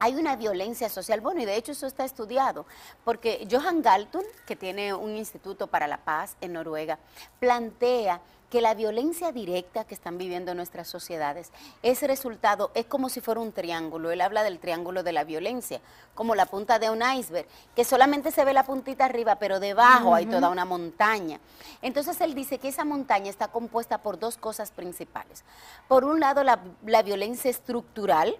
hay 0.00 0.14
una 0.14 0.36
violencia 0.36 0.88
social. 0.88 1.20
Bueno, 1.20 1.40
y 1.40 1.44
de 1.44 1.56
hecho 1.56 1.72
eso 1.72 1.86
está 1.86 2.04
estudiado, 2.04 2.66
porque 3.04 3.46
Johan 3.50 3.82
Galton, 3.82 4.24
que 4.46 4.56
tiene 4.56 4.94
un 4.94 5.16
instituto 5.16 5.68
para 5.68 5.86
la 5.86 5.98
paz 5.98 6.36
en 6.40 6.52
Noruega, 6.52 6.98
plantea 7.40 8.20
que 8.50 8.60
la 8.60 8.74
violencia 8.74 9.30
directa 9.32 9.84
que 9.84 9.94
están 9.94 10.16
viviendo 10.16 10.54
nuestras 10.54 10.88
sociedades 10.88 11.52
es 11.82 12.02
resultado, 12.02 12.70
es 12.74 12.86
como 12.86 13.08
si 13.08 13.20
fuera 13.20 13.40
un 13.40 13.52
triángulo. 13.52 14.10
Él 14.10 14.20
habla 14.20 14.42
del 14.42 14.58
triángulo 14.58 15.02
de 15.02 15.12
la 15.12 15.24
violencia, 15.24 15.80
como 16.14 16.34
la 16.34 16.46
punta 16.46 16.78
de 16.78 16.90
un 16.90 17.02
iceberg, 17.02 17.46
que 17.76 17.84
solamente 17.84 18.30
se 18.30 18.44
ve 18.44 18.52
la 18.52 18.64
puntita 18.64 19.04
arriba, 19.04 19.36
pero 19.36 19.60
debajo 19.60 20.14
hay 20.14 20.26
toda 20.26 20.48
una 20.48 20.64
montaña. 20.64 21.40
Entonces 21.82 22.20
él 22.20 22.34
dice 22.34 22.58
que 22.58 22.68
esa 22.68 22.84
montaña 22.84 23.30
está 23.30 23.48
compuesta 23.48 23.98
por 23.98 24.18
dos 24.18 24.36
cosas 24.36 24.70
principales. 24.70 25.44
Por 25.86 26.04
un 26.04 26.20
lado, 26.20 26.42
la, 26.42 26.60
la 26.84 27.02
violencia 27.02 27.50
estructural, 27.50 28.38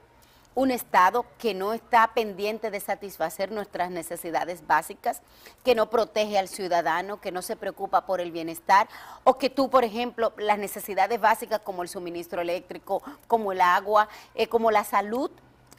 un 0.55 0.71
Estado 0.71 1.25
que 1.38 1.55
no 1.55 1.73
está 1.73 2.12
pendiente 2.14 2.71
de 2.71 2.81
satisfacer 2.81 3.52
nuestras 3.52 3.90
necesidades 3.90 4.67
básicas, 4.67 5.23
que 5.64 5.75
no 5.75 5.88
protege 5.88 6.38
al 6.38 6.49
ciudadano, 6.49 7.21
que 7.21 7.33
no 7.33 7.43
se 7.43 7.57
preocupa 7.57 8.07
por 8.07 8.21
el 8.21 8.33
bienestar, 8.33 8.88
o 9.25 9.38
que 9.38 9.50
tú, 9.50 9.71
por 9.71 9.85
ejemplo, 9.85 10.33
las 10.37 10.59
necesidades 10.59 11.21
básicas 11.21 11.61
como 11.61 11.83
el 11.83 11.88
suministro 11.88 12.40
eléctrico, 12.40 13.02
como 13.26 13.52
el 13.52 13.61
agua, 13.61 14.09
eh, 14.35 14.49
como 14.49 14.71
la 14.71 14.85
salud, 14.85 15.31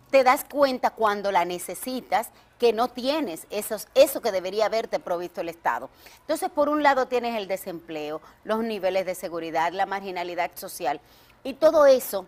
te 0.09 0.23
das 0.23 0.43
cuenta 0.43 0.91
cuando 0.91 1.31
la 1.31 1.45
necesitas 1.45 2.29
que 2.57 2.73
no 2.73 2.89
tienes 2.89 3.47
esos, 3.49 3.87
eso 3.95 4.21
que 4.21 4.31
debería 4.31 4.65
haberte 4.65 4.99
provisto 4.99 5.41
el 5.41 5.49
Estado. 5.49 5.89
Entonces, 6.21 6.49
por 6.49 6.67
un 6.67 6.83
lado 6.83 7.07
tienes 7.07 7.35
el 7.37 7.47
desempleo, 7.47 8.21
los 8.43 8.63
niveles 8.63 9.05
de 9.05 9.15
seguridad, 9.15 9.71
la 9.71 9.85
marginalidad 9.85 10.51
social, 10.55 10.99
y 11.43 11.53
todo 11.53 11.85
eso 11.85 12.25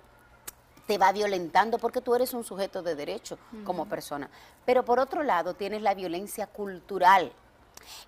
te 0.92 0.98
va 0.98 1.14
violentando 1.14 1.78
porque 1.78 2.02
tú 2.02 2.14
eres 2.16 2.34
un 2.34 2.44
sujeto 2.44 2.84
de 2.84 2.96
derecho 2.96 3.40
como 3.64 3.86
persona. 3.86 4.30
Pero 4.66 4.84
por 4.84 5.00
otro 5.00 5.24
lado 5.24 5.54
tienes 5.54 5.82
la 5.82 5.94
violencia 5.94 6.48
cultural. 6.48 7.32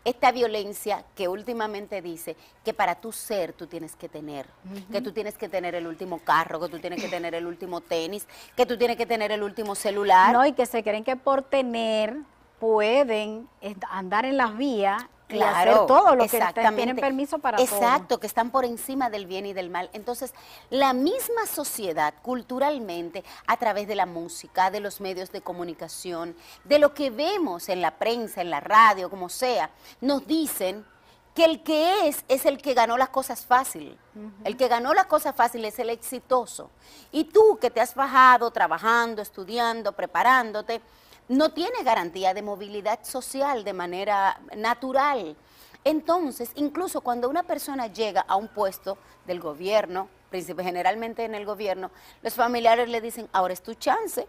Esta 0.04 0.34
violencia 0.34 1.06
que 1.16 1.30
últimamente 1.30 2.02
dice 2.02 2.36
que 2.66 2.74
para 2.74 2.96
tu 2.96 3.14
ser 3.14 3.54
tú 3.54 3.68
tienes 3.68 3.96
que 3.96 4.10
tener, 4.10 4.48
que 4.92 5.02
tú 5.02 5.14
tienes 5.14 5.38
que 5.38 5.48
tener 5.48 5.76
el 5.76 5.88
último 5.88 6.20
carro, 6.20 6.60
que 6.60 6.68
tú 6.68 6.80
tienes 6.80 7.02
que 7.02 7.08
tener 7.08 7.34
el 7.36 7.48
último 7.48 7.80
tenis, 7.80 8.28
que 8.58 8.66
tú 8.66 8.78
tienes 8.78 8.98
que 8.98 9.06
tener 9.06 9.32
el 9.32 9.44
último 9.44 9.76
celular. 9.76 10.34
No, 10.34 10.46
y 10.46 10.52
que 10.52 10.66
se 10.66 10.84
creen 10.84 11.06
que 11.06 11.16
por 11.16 11.42
tener 11.42 12.18
pueden 12.60 13.48
andar 13.90 14.26
en 14.26 14.36
las 14.36 14.58
vías 14.58 15.02
claro, 15.38 15.72
hacer 15.72 15.88
todo 15.88 16.16
lo 16.16 16.28
que 16.28 16.40
tienen 16.76 16.96
permiso 16.96 17.40
para 17.40 17.62
Exacto, 17.62 18.20
que 18.20 18.28
están 18.28 18.52
por 18.52 18.66
encima 18.66 19.10
del 19.10 19.26
bien 19.26 19.46
y 19.46 19.54
del 19.54 19.70
mal. 19.70 19.90
Entonces, 19.94 20.34
la 20.70 20.94
misma 20.94 21.46
sociedad, 21.46 22.14
culturalmente, 22.22 23.24
a 23.48 23.58
través 23.58 23.88
de 23.88 23.96
la 23.96 24.06
música, 24.06 24.72
de 24.72 24.80
los 24.80 25.02
medios 25.02 25.32
de 25.32 25.42
comunicación, 25.42 26.36
de 26.64 26.80
lo 26.80 26.94
que 26.94 27.10
vemos 27.10 27.70
en 27.70 27.82
la 27.82 27.92
prensa, 27.92 28.42
en 28.42 28.50
la 28.50 28.60
radio, 28.60 29.10
como 29.10 29.30
sea, 29.30 29.70
nos 30.02 30.26
dicen 30.26 30.86
que 31.34 31.46
el 31.46 31.64
que 31.64 32.08
es 32.08 32.24
es 32.28 32.46
el 32.46 32.62
que 32.62 32.74
ganó 32.74 32.98
las 32.98 33.10
cosas 33.10 33.46
fácil. 33.46 33.98
El 34.44 34.56
que 34.56 34.68
ganó 34.68 34.94
las 34.94 35.08
cosas 35.08 35.36
fáciles 35.36 35.74
es 35.74 35.80
el 35.80 35.90
exitoso. 35.90 36.70
Y 37.12 37.26
tú 37.26 37.58
que 37.60 37.72
te 37.72 37.82
has 37.82 37.96
bajado 37.96 38.52
trabajando, 38.52 39.22
estudiando, 39.22 39.94
preparándote, 39.94 40.82
no 41.28 41.52
tiene 41.52 41.84
garantía 41.84 42.34
de 42.34 42.42
movilidad 42.42 43.00
social 43.04 43.64
de 43.64 43.74
manera 43.74 44.40
natural. 44.56 45.36
Entonces, 45.84 46.52
incluso 46.56 47.02
cuando 47.02 47.30
una 47.30 47.44
persona 47.44 47.88
llega 47.88 48.22
a 48.22 48.36
un 48.36 48.48
puesto 48.48 48.98
del 49.26 49.40
gobierno, 49.40 50.08
generalmente 50.32 51.26
en 51.26 51.36
el 51.36 51.46
gobierno, 51.46 51.92
los 52.22 52.34
familiares 52.34 52.90
le 52.90 53.02
dicen, 53.02 53.30
ahora 53.34 53.54
es 53.54 53.62
tu 53.62 53.76
chance, 53.76 54.28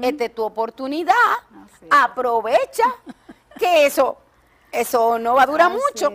esta 0.00 0.24
es 0.24 0.34
tu 0.34 0.42
oportunidad, 0.42 1.14
aprovecha, 1.90 2.84
que 3.58 3.86
eso, 3.86 4.16
eso 4.70 5.18
no 5.18 5.34
va 5.34 5.42
a 5.42 5.46
durar 5.46 5.70
mucho. 5.70 6.10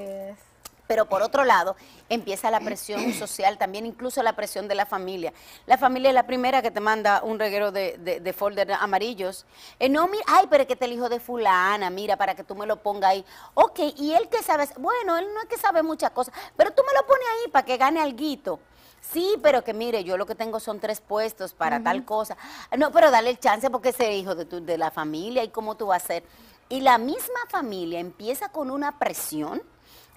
Pero 0.87 1.05
por 1.07 1.21
otro 1.21 1.43
lado, 1.43 1.75
empieza 2.09 2.49
la 2.49 2.59
presión 2.67 3.13
social, 3.13 3.57
también 3.57 3.85
incluso 3.85 4.23
la 4.23 4.35
presión 4.35 4.67
de 4.67 4.75
la 4.75 4.85
familia. 4.85 5.33
La 5.65 5.77
familia 5.77 6.09
es 6.09 6.15
la 6.15 6.25
primera 6.25 6.61
que 6.61 6.71
te 6.71 6.79
manda 6.79 7.21
un 7.23 7.37
reguero 7.39 7.71
de, 7.71 7.97
de, 7.97 8.33
folder 8.33 8.71
amarillos. 8.73 9.45
Eh, 9.79 9.89
no, 9.89 10.07
mira, 10.07 10.23
ay, 10.27 10.47
pero 10.49 10.63
es 10.63 10.67
que 10.67 10.75
te 10.75 10.85
el 10.85 10.93
hijo 10.93 11.09
de 11.09 11.19
fulana, 11.19 11.89
mira, 11.89 12.17
para 12.17 12.33
que 12.33 12.43
tú 12.43 12.55
me 12.55 12.65
lo 12.65 12.77
pongas 12.81 13.11
ahí. 13.11 13.25
Ok, 13.53 13.79
y 13.97 14.13
él 14.13 14.29
que 14.29 14.41
sabe, 14.41 14.67
bueno, 14.77 15.17
él 15.17 15.27
no 15.33 15.41
es 15.41 15.47
que 15.47 15.57
sabe 15.57 15.83
muchas 15.83 16.11
cosas, 16.11 16.33
pero 16.55 16.71
tú 16.71 16.81
me 16.87 16.93
lo 16.93 17.05
pones 17.05 17.25
ahí 17.33 17.51
para 17.51 17.65
que 17.65 17.77
gane 17.77 18.01
alguito. 18.01 18.59
Sí, 18.99 19.35
pero 19.41 19.63
que 19.63 19.73
mire, 19.73 20.03
yo 20.03 20.17
lo 20.17 20.25
que 20.25 20.35
tengo 20.35 20.59
son 20.59 20.79
tres 20.79 21.01
puestos 21.01 21.53
para 21.53 21.81
tal 21.81 22.03
cosa. 22.03 22.35
No, 22.77 22.91
pero 22.91 23.11
dale 23.11 23.29
el 23.29 23.39
chance 23.39 23.69
porque 23.69 23.89
es 23.89 23.99
hijo 23.99 24.35
de, 24.35 24.45
tu, 24.45 24.63
de 24.63 24.77
la 24.77 24.91
familia 24.91 25.43
y 25.43 25.49
cómo 25.49 25.75
tú 25.75 25.87
vas 25.87 26.03
a 26.03 26.07
ser. 26.07 26.23
Y 26.69 26.81
la 26.81 26.97
misma 26.97 27.39
familia 27.49 27.99
empieza 27.99 28.49
con 28.49 28.69
una 28.69 28.99
presión 28.99 29.61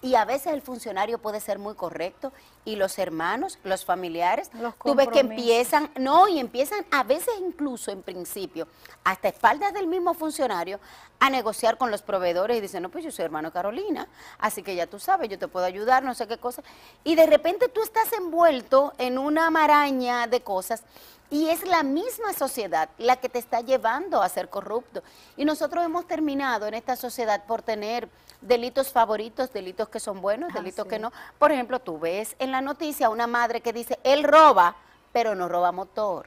y 0.02 0.14
a 0.14 0.24
veces 0.24 0.52
el 0.52 0.62
funcionario 0.62 1.18
puede 1.18 1.40
ser 1.40 1.58
muy 1.58 1.74
correcto 1.74 2.32
y 2.64 2.76
los 2.76 2.98
hermanos, 2.98 3.58
los 3.64 3.84
familiares, 3.84 4.50
tú 4.82 4.94
ves 4.94 5.08
que 5.08 5.20
empiezan, 5.20 5.90
no, 5.98 6.28
y 6.28 6.38
empiezan 6.38 6.84
a 6.90 7.02
veces 7.02 7.34
incluso 7.40 7.90
en 7.90 8.02
principio, 8.02 8.66
hasta 9.04 9.28
espaldas 9.28 9.74
del 9.74 9.86
mismo 9.86 10.14
funcionario, 10.14 10.80
a 11.18 11.28
negociar 11.28 11.76
con 11.76 11.90
los 11.90 12.00
proveedores 12.00 12.56
y 12.56 12.60
dicen, 12.60 12.82
no, 12.82 12.88
pues 12.88 13.04
yo 13.04 13.10
soy 13.10 13.26
hermano 13.26 13.52
Carolina, 13.52 14.08
así 14.38 14.62
que 14.62 14.74
ya 14.74 14.86
tú 14.86 14.98
sabes, 14.98 15.28
yo 15.28 15.38
te 15.38 15.48
puedo 15.48 15.66
ayudar, 15.66 16.02
no 16.02 16.14
sé 16.14 16.26
qué 16.26 16.38
cosa. 16.38 16.62
Y 17.04 17.14
de 17.14 17.26
repente 17.26 17.68
tú 17.68 17.82
estás 17.82 18.10
envuelto 18.14 18.94
en 18.96 19.18
una 19.18 19.50
maraña 19.50 20.26
de 20.26 20.40
cosas 20.40 20.82
y 21.30 21.48
es 21.48 21.64
la 21.66 21.82
misma 21.82 22.32
sociedad 22.32 22.88
la 22.98 23.16
que 23.16 23.28
te 23.28 23.38
está 23.38 23.60
llevando 23.60 24.20
a 24.20 24.28
ser 24.28 24.48
corrupto. 24.48 25.02
Y 25.36 25.44
nosotros 25.44 25.84
hemos 25.84 26.06
terminado 26.06 26.66
en 26.66 26.74
esta 26.74 26.96
sociedad 26.96 27.44
por 27.46 27.62
tener 27.62 28.08
delitos 28.40 28.90
favoritos, 28.90 29.52
delitos 29.52 29.88
que 29.88 30.00
son 30.00 30.20
buenos, 30.20 30.52
delitos 30.52 30.86
que 30.86 30.98
no. 30.98 31.12
Por 31.38 31.52
ejemplo, 31.52 31.78
tú 31.78 31.98
ves 31.98 32.34
en 32.38 32.50
la 32.50 32.60
noticia 32.60 33.10
una 33.10 33.26
madre 33.26 33.60
que 33.60 33.72
dice, 33.72 33.98
él 34.02 34.24
roba, 34.24 34.74
pero 35.12 35.34
no 35.34 35.48
roba 35.48 35.72
motor. 35.72 36.26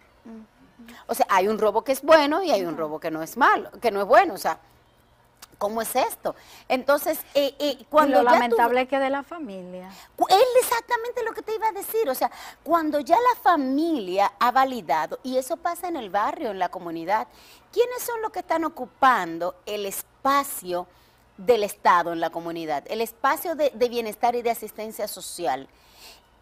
O 1.08 1.14
sea, 1.14 1.26
hay 1.30 1.48
un 1.48 1.60
robo 1.60 1.84
que 1.84 1.92
es 1.92 2.02
bueno 2.02 2.44
y 2.44 2.52
hay 2.52 2.64
un 2.64 2.78
robo 2.78 3.00
que 3.00 3.12
no 3.12 3.22
es 3.22 3.38
malo, 3.38 3.72
que 3.82 3.92
no 3.92 4.02
es 4.02 4.08
bueno. 4.08 4.34
O 4.34 4.38
sea, 4.38 4.60
¿cómo 5.64 5.82
es 5.82 5.96
esto? 5.96 6.36
Entonces, 6.68 7.18
eh, 7.34 7.56
eh, 7.58 7.86
cuando... 7.90 8.22
lo 8.22 8.30
lamentable 8.30 8.86
que 8.86 9.00
de 9.00 9.10
la 9.10 9.24
familia. 9.24 9.88
Es 10.28 10.48
exactamente 10.62 11.24
lo 11.24 11.32
que 11.32 11.42
te 11.42 11.56
iba 11.56 11.70
a 11.70 11.72
decir. 11.72 12.10
O 12.10 12.14
sea, 12.14 12.30
cuando 12.64 13.00
ya 13.00 13.16
la 13.16 13.40
familia 13.42 14.34
ha 14.42 14.52
validado, 14.52 15.20
y 15.24 15.38
eso 15.38 15.56
pasa 15.56 15.88
en 15.88 15.96
el 15.96 16.10
barrio, 16.10 16.52
en 16.52 16.60
la 16.60 16.68
comunidad, 16.68 17.30
¿quiénes 17.72 18.04
son 18.04 18.22
los 18.22 18.34
que 18.34 18.40
están 18.40 18.66
ocupando 18.66 19.56
el 19.66 19.86
espacio? 19.86 20.86
del 21.38 21.64
Estado 21.64 22.14
en 22.14 22.20
la 22.20 22.30
comunidad, 22.30 22.84
el 22.86 23.02
espacio 23.02 23.56
de, 23.56 23.72
bienestar 23.90 24.36
y 24.36 24.44
de 24.44 24.52
asistencia 24.52 25.08
social. 25.08 25.68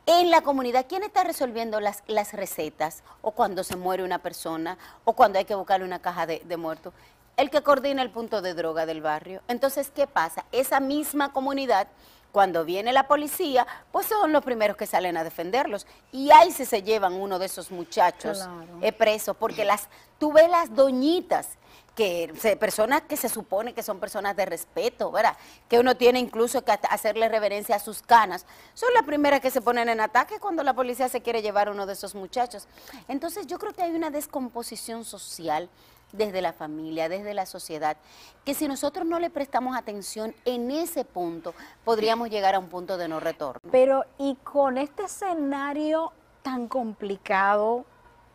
En 0.05 0.29
la 0.29 0.41
comunidad, 0.41 0.85
¿quién 0.89 1.03
está 1.03 1.23
resolviendo 1.23 1.79
las, 1.79 2.03
las, 2.07 2.33
recetas? 2.33 3.01
O 3.21 3.31
cuando 3.31 3.63
se 3.63 3.77
muere 3.77 4.03
una 4.03 4.19
persona, 4.19 4.77
o 5.05 5.13
cuando 5.13 5.39
hay 5.39 5.45
que 5.45 5.55
buscarle 5.55 5.85
una 5.85 6.01
caja 6.01 6.25
de, 6.25 6.41
de 6.43 6.57
muertos. 6.57 6.93
El 7.37 7.49
que 7.49 7.63
coordina 7.63 8.01
el 8.01 8.11
punto 8.11 8.41
de 8.41 8.53
droga 8.53 8.85
del 8.85 9.01
barrio. 9.01 9.41
Entonces, 9.47 9.91
¿qué 9.93 10.07
pasa? 10.07 10.45
Esa 10.51 10.79
misma 10.79 11.33
comunidad 11.33 11.87
cuando 12.31 12.63
viene 12.65 12.93
la 12.93 13.07
policía, 13.07 13.67
pues 13.91 14.07
son 14.07 14.31
los 14.31 14.43
primeros 14.43 14.77
que 14.77 14.87
salen 14.87 15.17
a 15.17 15.23
defenderlos. 15.23 15.85
Y 16.11 16.31
ahí 16.31 16.51
se, 16.51 16.65
se 16.65 16.81
llevan 16.81 17.13
uno 17.13 17.39
de 17.39 17.45
esos 17.45 17.71
muchachos 17.71 18.47
eh, 18.81 18.91
preso, 18.91 19.33
porque 19.33 19.65
las, 19.65 19.89
tú 20.17 20.31
ves 20.31 20.49
las 20.49 20.73
doñitas 20.73 21.57
que 21.95 22.33
personas 22.57 23.01
que 23.01 23.17
se 23.17 23.27
supone 23.27 23.73
que 23.73 23.83
son 23.83 23.99
personas 23.99 24.35
de 24.37 24.45
respeto, 24.45 25.11
¿verdad? 25.11 25.35
Que 25.67 25.77
uno 25.77 25.97
tiene 25.97 26.19
incluso 26.19 26.63
que 26.63 26.71
hacerle 26.89 27.27
reverencia 27.27 27.75
a 27.75 27.79
sus 27.79 28.01
canas. 28.01 28.45
Son 28.73 28.93
las 28.93 29.03
primeras 29.03 29.41
que 29.41 29.51
se 29.51 29.61
ponen 29.61 29.89
en 29.89 29.99
ataque 29.99 30.39
cuando 30.39 30.63
la 30.63 30.73
policía 30.73 31.09
se 31.09 31.21
quiere 31.21 31.41
llevar 31.41 31.67
a 31.67 31.71
uno 31.71 31.85
de 31.85 31.93
esos 31.93 32.15
muchachos. 32.15 32.67
Entonces 33.09 33.45
yo 33.45 33.59
creo 33.59 33.73
que 33.73 33.83
hay 33.83 33.91
una 33.91 34.09
descomposición 34.09 35.03
social 35.03 35.69
desde 36.11 36.41
la 36.41 36.53
familia, 36.53 37.09
desde 37.09 37.33
la 37.33 37.45
sociedad, 37.45 37.97
que 38.45 38.53
si 38.53 38.67
nosotros 38.67 39.05
no 39.05 39.19
le 39.19 39.29
prestamos 39.29 39.77
atención 39.77 40.35
en 40.45 40.71
ese 40.71 41.05
punto, 41.05 41.53
podríamos 41.83 42.29
llegar 42.29 42.55
a 42.55 42.59
un 42.59 42.67
punto 42.67 42.97
de 42.97 43.07
no 43.07 43.19
retorno. 43.19 43.61
Pero 43.71 44.05
y 44.17 44.35
con 44.43 44.77
este 44.77 45.03
escenario 45.03 46.11
tan 46.41 46.67
complicado, 46.67 47.85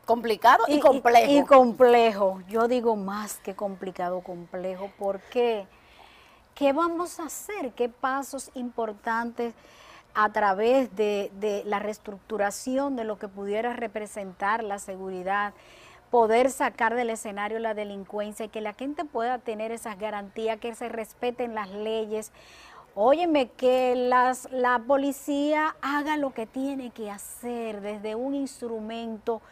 complicado 0.05 0.65
y, 0.69 0.81
complejo. 0.81 1.33
Y, 1.33 1.45
complejo. 1.45 2.43
Yo 2.49 2.69
digo 2.69 2.97
más 2.97 3.39
que 3.39 3.55
complicado, 3.55 4.21
complejo, 4.21 4.91
porque 4.99 5.67
¿qué 6.55 6.73
vamos 6.73 7.21
a 7.21 7.25
hacer? 7.25 7.73
¿Qué 7.73 7.89
pasos 7.89 8.51
importantes 8.55 9.55
a 10.15 10.33
través 10.33 10.97
de, 10.97 11.31
de, 11.41 11.63
la 11.67 11.79
reestructuración 11.79 12.97
de 12.97 13.05
lo 13.05 13.19
que 13.19 13.29
pudiera 13.29 13.75
representar 13.75 14.65
la 14.65 14.79
seguridad, 14.79 15.53
poder 16.11 16.51
sacar 16.51 16.95
del 16.95 17.11
escenario 17.11 17.59
la 17.59 17.75
delincuencia 17.75 18.47
y 18.47 18.49
que 18.49 18.61
la 18.61 18.75
gente 18.75 19.05
pueda 19.05 19.39
tener 19.39 19.73
esas 19.73 19.99
garantías, 19.99 20.59
que 20.59 20.75
se 20.75 20.89
respeten 20.89 21.55
las 21.55 21.71
leyes? 21.71 22.33
Óyeme, 22.95 23.49
que 23.51 23.95
las, 23.95 24.51
la 24.51 24.79
policía 24.79 25.77
haga 25.83 26.17
lo 26.17 26.33
que 26.33 26.47
tiene 26.47 26.91
que 26.91 27.11
hacer 27.11 27.83
desde 27.83 28.15
un 28.15 28.35
instrumento 28.35 29.43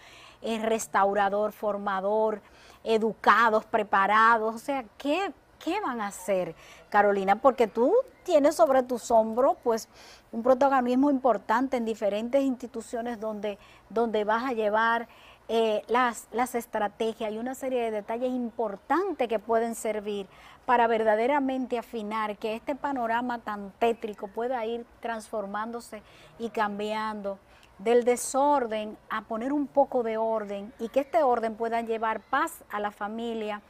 eh, 0.41 0.59
restaurador, 0.63 1.53
formador, 1.53 2.41
educados, 2.85 3.65
preparados. 3.65 4.55
O 4.55 4.59
sea, 4.59 4.85
¿qué, 4.97 5.33
¿qué 5.59 5.81
van 5.81 6.01
a 6.01 6.07
hacer, 6.07 6.55
Carolina? 6.89 7.37
Porque 7.37 7.67
tú 7.67 7.95
tienes 8.25 8.55
sobre 8.55 8.83
tus 8.83 9.11
hombros, 9.11 9.57
pues, 9.63 9.89
un 10.33 10.43
protagonismo 10.43 11.11
importante 11.11 11.77
en 11.77 11.85
diferentes 11.85 12.43
instituciones 12.43 13.21
donde, 13.21 13.59
donde 13.91 14.25
vas 14.25 14.45
a 14.45 14.53
llevar 14.53 15.09
eh, 15.49 15.83
las, 15.89 16.27
las 16.33 16.55
estrategias 16.55 17.33
y 17.33 17.39
una 17.39 17.55
serie 17.55 17.83
de 17.83 17.91
detalles 17.91 18.31
importantes 18.31 19.29
que 19.29 19.39
pueden 19.39 19.75
servir 19.75 20.27
para 20.65 20.87
verdaderamente 20.87 21.79
afinar 21.79 22.39
que 22.39 22.55
este 22.55 22.75
panorama 22.75 23.39
tan 23.39 23.71
tétrico 23.79 24.29
pueda 24.29 24.65
ir 24.65 24.87
transformándose 25.01 26.03
y 26.39 26.49
cambiando 26.49 27.39
del 27.79 28.05
desorden 28.05 28.97
a 29.11 29.23
poner 29.23 29.53
un 29.53 29.67
poco 29.67 30.03
de 30.03 30.17
orden 30.17 30.73
y 30.79 30.89
que 30.89 31.01
este 31.01 31.23
orden 31.23 31.57
pueda 31.57 31.81
llevar 31.83 32.21
paz 32.21 32.65
a 32.71 32.81
la 32.81 32.91
familia 32.91 33.61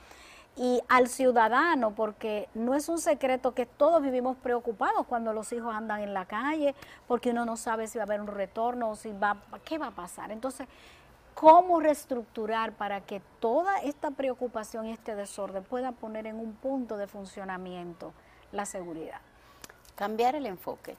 y 0.56 0.80
al 0.88 1.08
ciudadano, 1.08 1.94
porque 1.96 2.48
no 2.54 2.74
es 2.74 2.88
un 2.88 2.98
secreto 2.98 3.54
que 3.54 3.66
todos 3.66 4.00
vivimos 4.02 4.36
preocupados 4.36 5.04
cuando 5.06 5.32
los 5.32 5.52
hijos 5.52 5.74
andan 5.74 6.02
en 6.02 6.14
la 6.14 6.26
calle, 6.26 6.76
porque 7.08 7.30
uno 7.30 7.44
no 7.44 7.56
sabe 7.56 7.88
si 7.88 7.98
va 7.98 8.04
a 8.04 8.06
haber 8.06 8.20
un 8.20 8.28
retorno 8.28 8.90
o 8.90 8.96
si 8.96 9.10
va, 9.12 9.36
qué 9.64 9.78
va 9.78 9.88
a 9.88 9.90
pasar. 9.90 10.30
Entonces, 10.30 10.68
¿cómo 11.34 11.80
reestructurar 11.80 12.72
para 12.72 13.00
que 13.02 13.20
toda 13.40 13.78
esta 13.78 14.10
preocupación 14.10 14.86
y 14.86 14.92
este 14.92 15.14
desorden 15.14 15.64
pueda 15.64 15.92
poner 15.92 16.26
en 16.26 16.36
un 16.36 16.54
punto 16.54 16.96
de 16.96 17.06
funcionamiento 17.06 18.12
la 18.52 18.66
seguridad? 18.66 19.20
Cambiar 19.94 20.34
el 20.34 20.46
enfoque. 20.46 20.96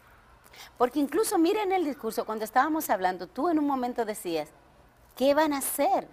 Porque 0.77 0.99
incluso 0.99 1.37
miren 1.37 1.71
el 1.71 1.83
discurso, 1.83 2.25
cuando 2.25 2.45
estábamos 2.45 2.89
hablando, 2.89 3.27
tú 3.27 3.49
en 3.49 3.59
un 3.59 3.67
momento 3.67 4.05
decías, 4.05 4.49
¿qué 5.15 5.33
van 5.33 5.53
a 5.53 5.57
hacer 5.57 6.07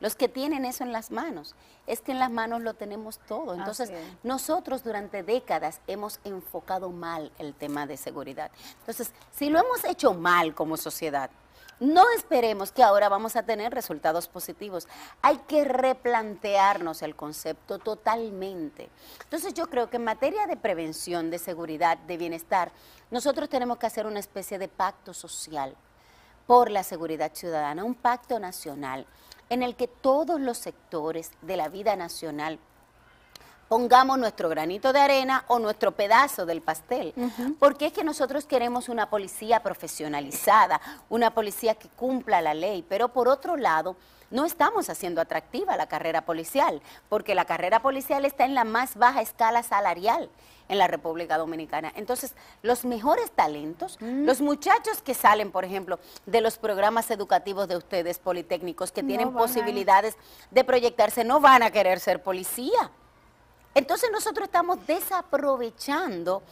los 0.00 0.14
que 0.14 0.28
tienen 0.28 0.64
eso 0.64 0.82
en 0.82 0.92
las 0.92 1.10
manos? 1.10 1.54
Es 1.86 2.00
que 2.00 2.12
en 2.12 2.18
las 2.18 2.30
manos 2.30 2.62
lo 2.62 2.74
tenemos 2.74 3.18
todo. 3.20 3.54
Entonces, 3.54 3.92
nosotros 4.22 4.82
durante 4.82 5.22
décadas 5.22 5.80
hemos 5.86 6.20
enfocado 6.24 6.90
mal 6.90 7.32
el 7.38 7.54
tema 7.54 7.86
de 7.86 7.96
seguridad. 7.96 8.50
Entonces, 8.80 9.12
si 9.30 9.50
lo 9.50 9.58
hemos 9.58 9.84
hecho 9.84 10.14
mal 10.14 10.54
como 10.54 10.76
sociedad, 10.76 11.30
no 11.82 12.04
esperemos 12.16 12.70
que 12.70 12.84
ahora 12.84 13.08
vamos 13.08 13.34
a 13.34 13.42
tener 13.42 13.74
resultados 13.74 14.28
positivos. 14.28 14.86
Hay 15.20 15.38
que 15.48 15.64
replantearnos 15.64 17.02
el 17.02 17.16
concepto 17.16 17.80
totalmente. 17.80 18.88
Entonces 19.24 19.52
yo 19.52 19.66
creo 19.66 19.90
que 19.90 19.96
en 19.96 20.04
materia 20.04 20.46
de 20.46 20.56
prevención, 20.56 21.28
de 21.28 21.40
seguridad, 21.40 21.98
de 21.98 22.16
bienestar, 22.16 22.70
nosotros 23.10 23.48
tenemos 23.48 23.78
que 23.78 23.86
hacer 23.86 24.06
una 24.06 24.20
especie 24.20 24.60
de 24.60 24.68
pacto 24.68 25.12
social 25.12 25.74
por 26.46 26.70
la 26.70 26.84
seguridad 26.84 27.32
ciudadana, 27.34 27.82
un 27.82 27.96
pacto 27.96 28.38
nacional 28.38 29.04
en 29.48 29.64
el 29.64 29.74
que 29.74 29.88
todos 29.88 30.40
los 30.40 30.58
sectores 30.58 31.32
de 31.42 31.56
la 31.56 31.68
vida 31.68 31.96
nacional 31.96 32.60
pongamos 33.68 34.18
nuestro 34.18 34.48
granito 34.48 34.92
de 34.92 35.00
arena 35.00 35.44
o 35.48 35.58
nuestro 35.58 35.92
pedazo 35.92 36.46
del 36.46 36.60
pastel. 36.60 37.14
Porque 37.58 37.86
es 37.86 37.92
que 37.92 38.04
nosotros 38.04 38.44
queremos 38.44 38.88
una 38.88 39.08
policía 39.08 39.62
profesionalizada, 39.62 40.80
una 41.08 41.32
policía 41.32 41.74
que 41.74 41.88
cumpla 41.88 42.42
la 42.42 42.54
ley, 42.54 42.84
pero 42.88 43.08
por 43.08 43.28
otro 43.28 43.56
lado, 43.56 43.96
no 44.30 44.46
estamos 44.46 44.88
haciendo 44.88 45.20
atractiva 45.20 45.76
la 45.76 45.86
carrera 45.86 46.22
policial, 46.22 46.82
porque 47.08 47.34
la 47.34 47.44
carrera 47.44 47.82
policial 47.82 48.24
está 48.24 48.44
en 48.44 48.54
la 48.54 48.64
más 48.64 48.96
baja 48.96 49.20
escala 49.20 49.62
salarial 49.62 50.30
en 50.68 50.78
la 50.78 50.88
República 50.88 51.36
Dominicana. 51.36 51.92
Entonces, 51.96 52.34
los 52.62 52.84
mejores 52.84 53.30
talentos, 53.30 53.98
mm. 54.00 54.24
los 54.24 54.40
muchachos 54.40 55.02
que 55.02 55.12
salen, 55.12 55.52
por 55.52 55.64
ejemplo, 55.64 55.98
de 56.24 56.40
los 56.40 56.56
programas 56.56 57.10
educativos 57.10 57.68
de 57.68 57.76
ustedes, 57.76 58.18
politécnicos, 58.18 58.90
que 58.90 59.02
tienen 59.02 59.32
posibilidades 59.32 60.16
de 60.50 60.64
proyectarse, 60.64 61.24
no 61.24 61.40
van 61.40 61.62
a 61.62 61.70
querer 61.70 62.00
ser 62.00 62.22
policía. 62.22 62.90
Entonces 63.74 64.10
nosotros 64.12 64.46
estamos 64.46 64.86
desaprovechando 64.86 66.42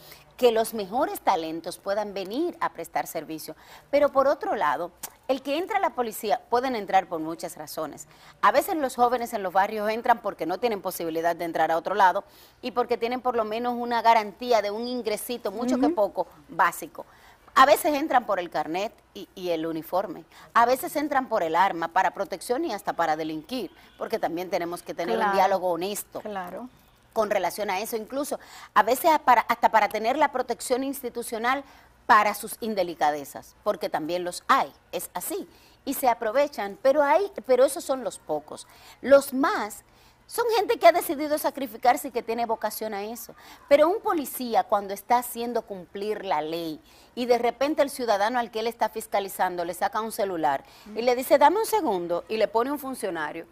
que 0.41 0.51
los 0.51 0.73
mejores 0.73 1.21
talentos 1.21 1.77
puedan 1.77 2.15
venir 2.15 2.57
a 2.61 2.69
prestar 2.69 3.05
servicio. 3.05 3.55
Pero 3.91 4.09
por 4.09 4.27
otro 4.27 4.55
lado, 4.55 4.89
el 5.27 5.43
que 5.43 5.59
entra 5.59 5.77
a 5.77 5.79
la 5.79 5.91
policía 5.91 6.41
pueden 6.49 6.75
entrar 6.75 7.05
por 7.05 7.19
muchas 7.19 7.57
razones. 7.57 8.07
A 8.41 8.51
veces 8.51 8.75
los 8.75 8.95
jóvenes 8.95 9.33
en 9.33 9.43
los 9.43 9.53
barrios 9.53 9.87
entran 9.91 10.19
porque 10.19 10.47
no 10.47 10.57
tienen 10.57 10.81
posibilidad 10.81 11.35
de 11.35 11.45
entrar 11.45 11.71
a 11.71 11.77
otro 11.77 11.93
lado 11.93 12.23
y 12.63 12.71
porque 12.71 12.97
tienen 12.97 13.21
por 13.21 13.35
lo 13.35 13.45
menos 13.45 13.75
una 13.77 14.01
garantía 14.01 14.63
de 14.63 14.71
un 14.71 14.87
ingresito, 14.87 15.51
mucho 15.51 15.77
que 15.77 15.89
poco, 15.89 16.25
básico. 16.49 17.05
A 17.53 17.67
veces 17.67 17.93
entran 17.93 18.25
por 18.25 18.39
el 18.39 18.49
carnet 18.49 18.93
y, 19.13 19.49
el 19.49 19.67
uniforme. 19.67 20.23
A 20.55 20.65
veces 20.65 20.95
entran 20.95 21.29
por 21.29 21.43
el 21.43 21.55
arma 21.55 21.89
para 21.89 22.15
protección 22.15 22.65
y 22.65 22.73
hasta 22.73 22.93
para 22.93 23.15
delinquir, 23.15 23.69
porque 23.99 24.17
también 24.17 24.49
tenemos 24.49 24.81
que 24.81 24.95
tener 24.95 25.19
un 25.19 25.33
diálogo 25.33 25.69
honesto. 25.69 26.21
Claro 26.21 26.67
con 27.13 27.29
relación 27.29 27.69
a 27.69 27.79
eso, 27.79 27.95
incluso 27.95 28.39
a 28.73 28.83
veces 28.83 29.11
hasta 29.47 29.69
para 29.69 29.89
tener 29.89 30.17
la 30.17 30.31
protección 30.31 30.83
institucional 30.83 31.63
para 32.05 32.33
sus 32.33 32.57
indelicadezas, 32.59 33.55
porque 33.63 33.89
también 33.89 34.23
los 34.23 34.43
hay, 34.47 34.71
es 34.91 35.09
así, 35.13 35.47
y 35.85 35.93
se 35.93 36.09
aprovechan, 36.09 36.77
pero 36.81 37.03
hay, 37.03 37.31
pero 37.45 37.65
esos 37.65 37.83
son 37.83 38.03
los 38.03 38.19
pocos. 38.19 38.67
Los 39.01 39.33
más 39.33 39.83
son 40.27 40.45
gente 40.55 40.77
que 40.79 40.87
ha 40.87 40.93
decidido 40.93 41.37
sacrificarse 41.37 42.07
y 42.07 42.11
que 42.11 42.23
tiene 42.23 42.45
vocación 42.45 42.93
a 42.93 43.03
eso. 43.03 43.35
Pero 43.67 43.89
un 43.89 43.99
policía 43.99 44.63
cuando 44.63 44.93
está 44.93 45.17
haciendo 45.17 45.63
cumplir 45.63 46.23
la 46.23 46.41
ley 46.41 46.79
y 47.15 47.25
de 47.25 47.37
repente 47.37 47.81
el 47.81 47.89
ciudadano 47.89 48.39
al 48.39 48.49
que 48.49 48.61
él 48.61 48.67
está 48.67 48.87
fiscalizando 48.87 49.65
le 49.65 49.73
saca 49.73 49.99
un 49.99 50.13
celular 50.13 50.63
y 50.95 51.01
le 51.01 51.15
dice, 51.15 51.37
dame 51.37 51.59
un 51.59 51.65
segundo, 51.65 52.23
y 52.29 52.37
le 52.37 52.47
pone 52.47 52.71
un 52.71 52.79
funcionario, 52.79 53.45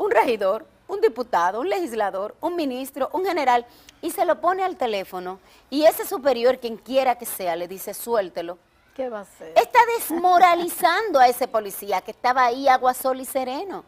un 0.00 0.10
regidor, 0.10 0.64
un 0.88 1.02
diputado, 1.02 1.60
un 1.60 1.68
legislador, 1.68 2.34
un 2.40 2.56
ministro, 2.56 3.10
un 3.12 3.22
general, 3.22 3.66
y 4.00 4.10
se 4.10 4.24
lo 4.24 4.40
pone 4.40 4.64
al 4.64 4.76
teléfono, 4.76 5.38
y 5.68 5.84
ese 5.84 6.06
superior, 6.06 6.58
quien 6.58 6.78
quiera 6.78 7.18
que 7.18 7.26
sea, 7.26 7.54
le 7.54 7.68
dice, 7.68 7.92
suéltelo. 7.92 8.56
¿Qué 8.96 9.10
va 9.10 9.18
a 9.18 9.22
hacer? 9.22 9.52
Está 9.56 9.78
desmoralizando 9.98 11.20
a 11.20 11.28
ese 11.28 11.46
policía 11.48 12.00
que 12.00 12.12
estaba 12.12 12.46
ahí 12.46 12.66
agua, 12.66 12.94
sol 12.94 13.20
y 13.20 13.26
sereno. 13.26 13.84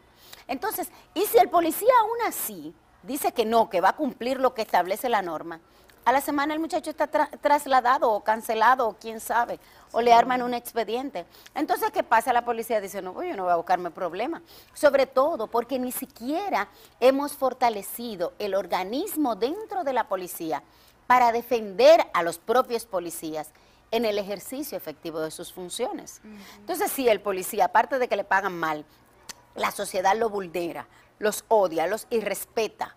Entonces, 0.47 0.87
y 1.15 1.25
si 1.25 1.39
el 1.39 1.49
policía 1.49 1.91
aún 2.01 2.27
así 2.27 2.75
dice 3.01 3.31
que 3.31 3.43
no, 3.43 3.71
que 3.71 3.81
va 3.81 3.89
a 3.89 3.95
cumplir 3.95 4.39
lo 4.39 4.53
que 4.53 4.61
establece 4.61 5.09
la 5.09 5.23
norma, 5.23 5.61
a 6.05 6.11
la 6.11 6.21
semana 6.21 6.53
el 6.53 6.59
muchacho 6.59 6.89
está 6.89 7.07
trasladado 7.07 8.11
o 8.11 8.23
cancelado 8.23 8.87
o 8.87 8.93
quién 8.93 9.19
sabe, 9.19 9.59
o 9.91 10.01
le 10.01 10.13
arman 10.13 10.41
un 10.41 10.53
expediente. 10.53 11.25
Entonces, 11.55 11.91
¿qué 11.91 12.03
pasa? 12.03 12.33
La 12.33 12.45
policía 12.45 12.81
dice, 12.81 13.01
no, 13.01 13.13
pues 13.13 13.29
yo 13.29 13.35
no 13.35 13.43
voy 13.43 13.51
a 13.51 13.55
buscarme 13.55 13.91
problemas. 13.91 14.41
Sobre 14.73 15.05
todo 15.05 15.47
porque 15.47 15.79
ni 15.79 15.91
siquiera 15.91 16.67
hemos 16.99 17.33
fortalecido 17.33 18.33
el 18.39 18.55
organismo 18.55 19.35
dentro 19.35 19.83
de 19.83 19.93
la 19.93 20.07
policía 20.07 20.63
para 21.07 21.31
defender 21.31 22.05
a 22.13 22.23
los 22.23 22.37
propios 22.37 22.85
policías 22.85 23.51
en 23.91 24.05
el 24.05 24.17
ejercicio 24.17 24.77
efectivo 24.77 25.19
de 25.19 25.31
sus 25.31 25.53
funciones. 25.53 26.21
Entonces, 26.57 26.91
si 26.91 27.07
el 27.07 27.21
policía, 27.21 27.65
aparte 27.65 27.99
de 27.99 28.07
que 28.07 28.15
le 28.15 28.23
pagan 28.23 28.57
mal, 28.57 28.85
la 29.55 29.69
sociedad 29.71 30.17
lo 30.17 30.29
vulnera, 30.29 30.87
los 31.19 31.45
odia, 31.47 31.85
los 31.85 32.07
irrespeta, 32.09 32.95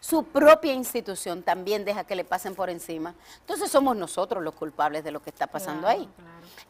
su 0.00 0.24
propia 0.24 0.72
institución 0.72 1.42
también 1.42 1.84
deja 1.84 2.04
que 2.04 2.14
le 2.14 2.24
pasen 2.24 2.54
por 2.54 2.70
encima. 2.70 3.14
Entonces 3.40 3.70
somos 3.70 3.96
nosotros 3.96 4.42
los 4.44 4.54
culpables 4.54 5.02
de 5.02 5.10
lo 5.10 5.20
que 5.20 5.30
está 5.30 5.48
pasando 5.48 5.88
ahí. 5.88 6.08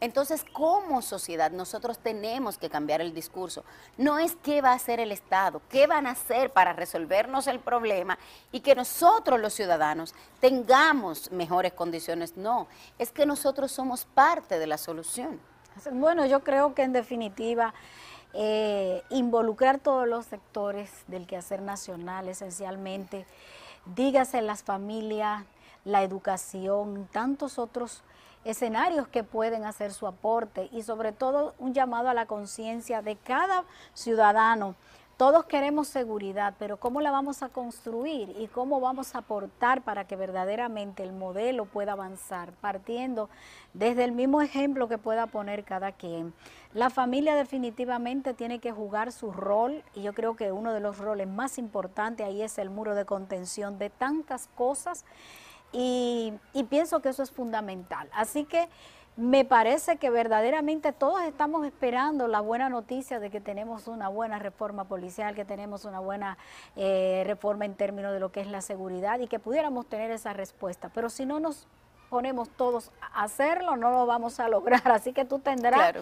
Entonces, 0.00 0.44
como 0.52 1.02
sociedad, 1.02 1.50
nosotros 1.50 1.98
tenemos 1.98 2.56
que 2.56 2.70
cambiar 2.70 3.00
el 3.00 3.12
discurso. 3.12 3.64
No 3.96 4.18
es 4.18 4.36
qué 4.42 4.62
va 4.62 4.70
a 4.70 4.74
hacer 4.74 4.98
el 4.98 5.12
Estado, 5.12 5.60
qué 5.68 5.86
van 5.86 6.06
a 6.06 6.12
hacer 6.12 6.50
para 6.52 6.72
resolvernos 6.72 7.46
el 7.48 7.60
problema 7.60 8.18
y 8.50 8.60
que 8.60 8.74
nosotros 8.74 9.38
los 9.40 9.52
ciudadanos 9.52 10.14
tengamos 10.40 11.30
mejores 11.30 11.74
condiciones. 11.74 12.36
No, 12.36 12.66
es 12.98 13.12
que 13.12 13.26
nosotros 13.26 13.70
somos 13.70 14.06
parte 14.06 14.58
de 14.58 14.66
la 14.66 14.78
solución. 14.78 15.38
Bueno, 15.92 16.26
yo 16.26 16.40
creo 16.40 16.74
que 16.74 16.82
en 16.82 16.92
definitiva 16.92 17.72
eh, 18.40 19.02
involucrar 19.10 19.80
todos 19.80 20.06
los 20.06 20.26
sectores 20.26 21.02
del 21.08 21.26
quehacer 21.26 21.60
nacional 21.60 22.28
esencialmente, 22.28 23.26
dígase 23.96 24.42
las 24.42 24.62
familias, 24.62 25.44
la 25.84 26.04
educación, 26.04 27.08
tantos 27.10 27.58
otros 27.58 28.04
escenarios 28.44 29.08
que 29.08 29.24
pueden 29.24 29.64
hacer 29.64 29.92
su 29.92 30.06
aporte 30.06 30.68
y 30.70 30.82
sobre 30.82 31.10
todo 31.10 31.56
un 31.58 31.74
llamado 31.74 32.10
a 32.10 32.14
la 32.14 32.26
conciencia 32.26 33.02
de 33.02 33.16
cada 33.16 33.64
ciudadano 33.92 34.76
todos 35.18 35.46
queremos 35.46 35.88
seguridad, 35.88 36.54
pero 36.60 36.76
¿cómo 36.76 37.00
la 37.00 37.10
vamos 37.10 37.42
a 37.42 37.48
construir 37.48 38.36
y 38.38 38.46
cómo 38.46 38.78
vamos 38.78 39.16
a 39.16 39.18
aportar 39.18 39.82
para 39.82 40.06
que 40.06 40.14
verdaderamente 40.14 41.02
el 41.02 41.12
modelo 41.12 41.64
pueda 41.64 41.92
avanzar, 41.92 42.52
partiendo 42.52 43.28
desde 43.74 44.04
el 44.04 44.12
mismo 44.12 44.42
ejemplo 44.42 44.86
que 44.86 44.96
pueda 44.96 45.26
poner 45.26 45.64
cada 45.64 45.90
quien? 45.90 46.32
La 46.72 46.88
familia 46.88 47.34
definitivamente 47.34 48.32
tiene 48.32 48.60
que 48.60 48.70
jugar 48.70 49.10
su 49.10 49.32
rol 49.32 49.82
y 49.92 50.02
yo 50.02 50.14
creo 50.14 50.36
que 50.36 50.52
uno 50.52 50.72
de 50.72 50.78
los 50.78 50.98
roles 50.98 51.26
más 51.26 51.58
importantes 51.58 52.24
ahí 52.24 52.40
es 52.40 52.56
el 52.56 52.70
muro 52.70 52.94
de 52.94 53.04
contención 53.04 53.76
de 53.76 53.90
tantas 53.90 54.48
cosas 54.54 55.04
y, 55.72 56.32
pienso 56.70 57.00
que 57.00 57.08
eso 57.08 57.22
es 57.22 57.30
fundamental. 57.30 58.08
Así 58.12 58.44
que 58.44 58.68
me 59.18 59.44
parece 59.44 59.96
que 59.96 60.10
verdaderamente 60.10 60.92
todos 60.92 61.22
estamos 61.22 61.66
esperando 61.66 62.28
la 62.28 62.38
buena 62.38 62.68
noticia 62.68 63.18
de 63.18 63.30
que 63.30 63.40
tenemos 63.40 63.88
una 63.88 64.06
buena 64.06 64.38
reforma 64.38 64.84
policial, 64.84 65.34
que 65.34 65.44
tenemos 65.44 65.84
una 65.84 65.98
buena 65.98 66.38
eh, 66.76 67.24
reforma 67.26 67.64
en 67.64 67.74
términos 67.74 68.12
de 68.12 68.20
lo 68.20 68.30
que 68.30 68.40
es 68.40 68.46
la 68.46 68.60
seguridad 68.60 69.18
y 69.18 69.26
que 69.26 69.40
pudiéramos 69.40 69.86
tener 69.86 70.12
esa 70.12 70.34
respuesta. 70.34 70.88
Pero 70.94 71.10
si 71.10 71.26
no 71.26 71.40
nos 71.40 71.66
ponemos 72.10 72.48
todos 72.50 72.92
a 73.00 73.24
hacerlo, 73.24 73.76
no 73.76 73.90
lo 73.90 74.06
vamos 74.06 74.38
a 74.38 74.48
lograr. 74.48 74.82
Así 74.92 75.12
que 75.12 75.24
tú 75.24 75.40
tendrás 75.40 75.96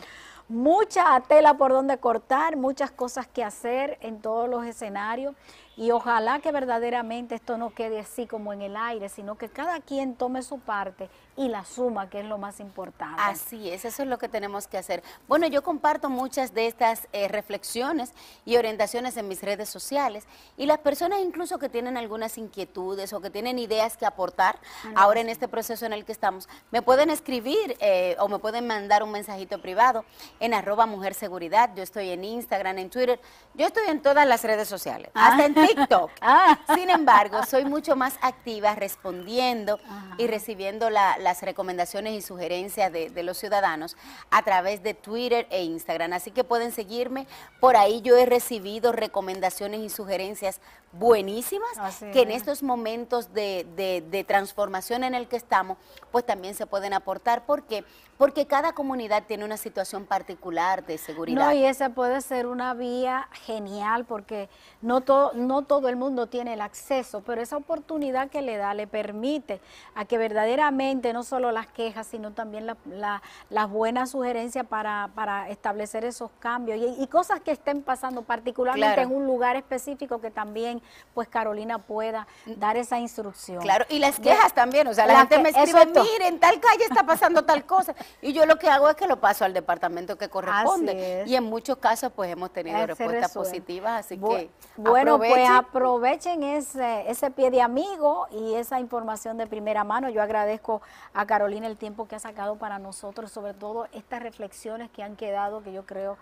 mucha 0.46 1.18
tela 1.26 1.54
por 1.54 1.72
donde 1.72 1.96
cortar, 1.96 2.56
muchas 2.56 2.90
cosas 2.90 3.26
que 3.26 3.42
hacer 3.42 3.96
en 4.02 4.20
todos 4.20 4.46
los 4.46 4.66
escenarios 4.66 5.34
y 5.74 5.90
ojalá 5.90 6.40
que 6.40 6.52
verdaderamente 6.52 7.34
esto 7.34 7.56
no 7.56 7.70
quede 7.70 7.98
así 7.98 8.26
como 8.26 8.52
en 8.52 8.62
el 8.62 8.76
aire, 8.76 9.08
sino 9.08 9.36
que 9.36 9.48
cada 9.48 9.80
quien 9.80 10.14
tome 10.14 10.42
su 10.42 10.58
parte 10.58 11.08
y 11.36 11.48
la 11.48 11.64
suma, 11.64 12.08
que 12.08 12.20
es 12.20 12.26
lo 12.26 12.38
más 12.38 12.60
importante. 12.60 13.20
Así 13.22 13.70
es, 13.70 13.84
eso 13.84 14.02
es 14.02 14.08
lo 14.08 14.18
que 14.18 14.28
tenemos 14.28 14.66
que 14.66 14.78
hacer. 14.78 15.02
Bueno, 15.28 15.46
yo 15.46 15.62
comparto 15.62 16.08
muchas 16.08 16.54
de 16.54 16.66
estas 16.66 17.08
eh, 17.12 17.28
reflexiones 17.28 18.12
y 18.44 18.56
orientaciones 18.56 19.16
en 19.16 19.28
mis 19.28 19.42
redes 19.42 19.68
sociales 19.68 20.26
y 20.56 20.66
las 20.66 20.78
personas 20.78 21.20
incluso 21.20 21.58
que 21.58 21.68
tienen 21.68 21.96
algunas 21.96 22.38
inquietudes 22.38 23.12
o 23.12 23.20
que 23.20 23.30
tienen 23.30 23.58
ideas 23.58 23.96
que 23.96 24.06
aportar 24.06 24.58
ahora 24.94 25.20
en 25.20 25.28
este 25.28 25.48
proceso 25.48 25.84
en 25.84 25.92
el 25.92 26.04
que 26.04 26.12
estamos, 26.12 26.48
me 26.70 26.82
pueden 26.82 27.10
escribir 27.10 27.76
eh, 27.80 28.16
o 28.18 28.28
me 28.28 28.38
pueden 28.38 28.66
mandar 28.66 29.02
un 29.02 29.10
mensajito 29.10 29.60
privado 29.60 30.04
en 30.40 30.54
arroba 30.54 30.86
mujer 30.86 31.14
seguridad, 31.14 31.70
yo 31.74 31.82
estoy 31.82 32.10
en 32.10 32.24
Instagram, 32.24 32.78
en 32.78 32.90
Twitter, 32.90 33.20
yo 33.54 33.66
estoy 33.66 33.88
en 33.88 34.00
todas 34.00 34.26
las 34.26 34.42
redes 34.42 34.68
sociales, 34.68 35.10
hasta 35.14 35.44
en 35.44 35.54
TikTok. 35.54 36.10
Ah. 36.28 36.58
Sin 36.74 36.90
embargo, 36.90 37.44
soy 37.44 37.64
mucho 37.64 37.94
más 37.94 38.18
activa 38.20 38.74
respondiendo 38.74 39.78
y 40.18 40.26
recibiendo 40.26 40.90
las 41.26 41.42
recomendaciones 41.42 42.12
y 42.12 42.22
sugerencias 42.22 42.92
de, 42.92 43.22
los 43.24 43.36
ciudadanos 43.36 43.96
a 44.30 44.44
través 44.44 44.84
de 44.84 44.94
Twitter 44.94 45.48
e 45.50 45.64
Instagram. 45.64 46.12
Así 46.12 46.30
que 46.30 46.44
pueden 46.44 46.70
seguirme. 46.70 47.26
Por 47.58 47.76
ahí 47.76 48.00
yo 48.00 48.16
he 48.16 48.26
recibido 48.26 48.92
recomendaciones 48.92 49.80
y 49.80 49.88
sugerencias 49.88 50.60
buenísimas 50.98 52.00
que 52.12 52.22
en 52.22 52.30
estos 52.30 52.62
momentos 52.62 53.32
de, 53.32 53.66
de 54.10 54.24
transformación 54.24 55.04
en 55.04 55.14
el 55.14 55.28
que 55.28 55.36
estamos, 55.36 55.78
pues 56.10 56.24
también 56.24 56.54
se 56.54 56.66
pueden 56.66 56.92
aportar. 56.92 57.44
¿Por 57.44 57.64
qué? 57.64 57.84
Porque 58.18 58.46
cada 58.46 58.72
comunidad 58.72 59.24
tiene 59.26 59.44
una 59.44 59.58
situación 59.58 60.06
particular 60.06 60.86
de 60.86 60.96
seguridad. 60.96 61.44
No, 61.44 61.52
y 61.52 61.66
esa 61.66 61.90
puede 61.90 62.22
ser 62.22 62.46
una 62.46 62.72
vía 62.72 63.28
genial 63.44 64.06
porque 64.06 64.48
no 64.80 65.02
todo, 65.02 65.32
no 65.34 65.62
todo 65.62 65.88
el 65.88 65.96
mundo 65.96 66.26
tiene 66.26 66.54
el 66.54 66.62
acceso, 66.62 67.22
pero 67.26 67.42
esa 67.42 67.58
oportunidad 67.58 68.30
que 68.30 68.40
le 68.40 68.56
da 68.56 68.72
le 68.72 68.86
permite 68.86 69.60
a 69.94 70.06
que 70.06 70.16
verdaderamente 70.16 71.12
no 71.12 71.24
solo 71.24 71.52
las 71.52 71.66
quejas, 71.66 72.06
sino 72.06 72.32
también 72.32 72.66
las 72.66 73.70
buenas 73.70 74.10
sugerencias 74.12 74.66
para, 74.66 75.10
para, 75.14 75.50
establecer 75.50 76.04
esos 76.04 76.30
cambios 76.38 76.78
y, 76.98 77.06
cosas 77.08 77.40
que 77.40 77.50
estén 77.50 77.82
pasando, 77.82 78.22
particularmente 78.22 79.02
en 79.02 79.14
un 79.14 79.26
lugar 79.26 79.56
específico 79.56 80.20
que 80.20 80.30
también 80.30 80.82
pues 81.14 81.28
Carolina 81.28 81.78
pueda 81.78 82.26
dar 82.44 82.76
esa 82.76 82.98
instrucción. 82.98 83.62
Claro, 83.62 83.84
y 83.88 83.98
las 83.98 84.18
quejas 84.18 84.52
también, 84.52 84.86
o 84.86 84.94
sea, 84.94 85.06
la, 85.06 85.20
gente 85.20 85.38
me 85.38 85.48
escribe, 85.50 85.86
miren, 85.86 86.38
tal 86.38 86.60
calle 86.60 86.84
está 86.84 87.04
pasando 87.04 87.44
tal 87.44 87.64
cosa. 87.64 87.94
Y 88.20 88.32
yo 88.32 88.46
lo 88.46 88.58
que 88.58 88.68
hago 88.68 88.88
es 88.88 88.96
que 88.96 89.06
lo 89.06 89.20
paso 89.20 89.44
al 89.44 89.52
departamento 89.52 90.16
que 90.16 90.28
corresponde. 90.28 91.24
Y 91.26 91.34
en 91.34 91.44
muchos 91.44 91.78
casos 91.78 92.12
pues 92.14 92.30
hemos 92.30 92.52
tenido 92.52 92.86
respuestas 92.86 93.32
positivas, 93.32 94.04
así 94.04 94.18
que 94.18 94.50
Bueno, 94.76 95.18
pues 95.18 95.48
aprovechen 95.48 96.42
ese, 96.42 97.10
ese 97.10 97.30
pie 97.30 97.50
de 97.50 97.62
amigo 97.62 98.26
y 98.30 98.54
esa 98.54 98.80
información 98.80 99.36
de 99.36 99.46
primera 99.46 99.84
mano. 99.84 100.08
Yo 100.10 100.22
agradezco 100.22 100.82
a 101.14 101.26
Carolina 101.26 101.66
el 101.66 101.76
tiempo 101.76 102.06
que 102.06 102.16
ha 102.16 102.20
sacado 102.20 102.56
para 102.56 102.78
nosotros, 102.78 103.30
sobre 103.32 103.54
todo 103.54 103.88
estas 103.92 104.22
reflexiones 104.22 104.90
que 104.90 105.02
han 105.02 105.16
quedado, 105.16 105.62
que 105.62 105.72
yo 105.72 105.86
creo 105.86 106.16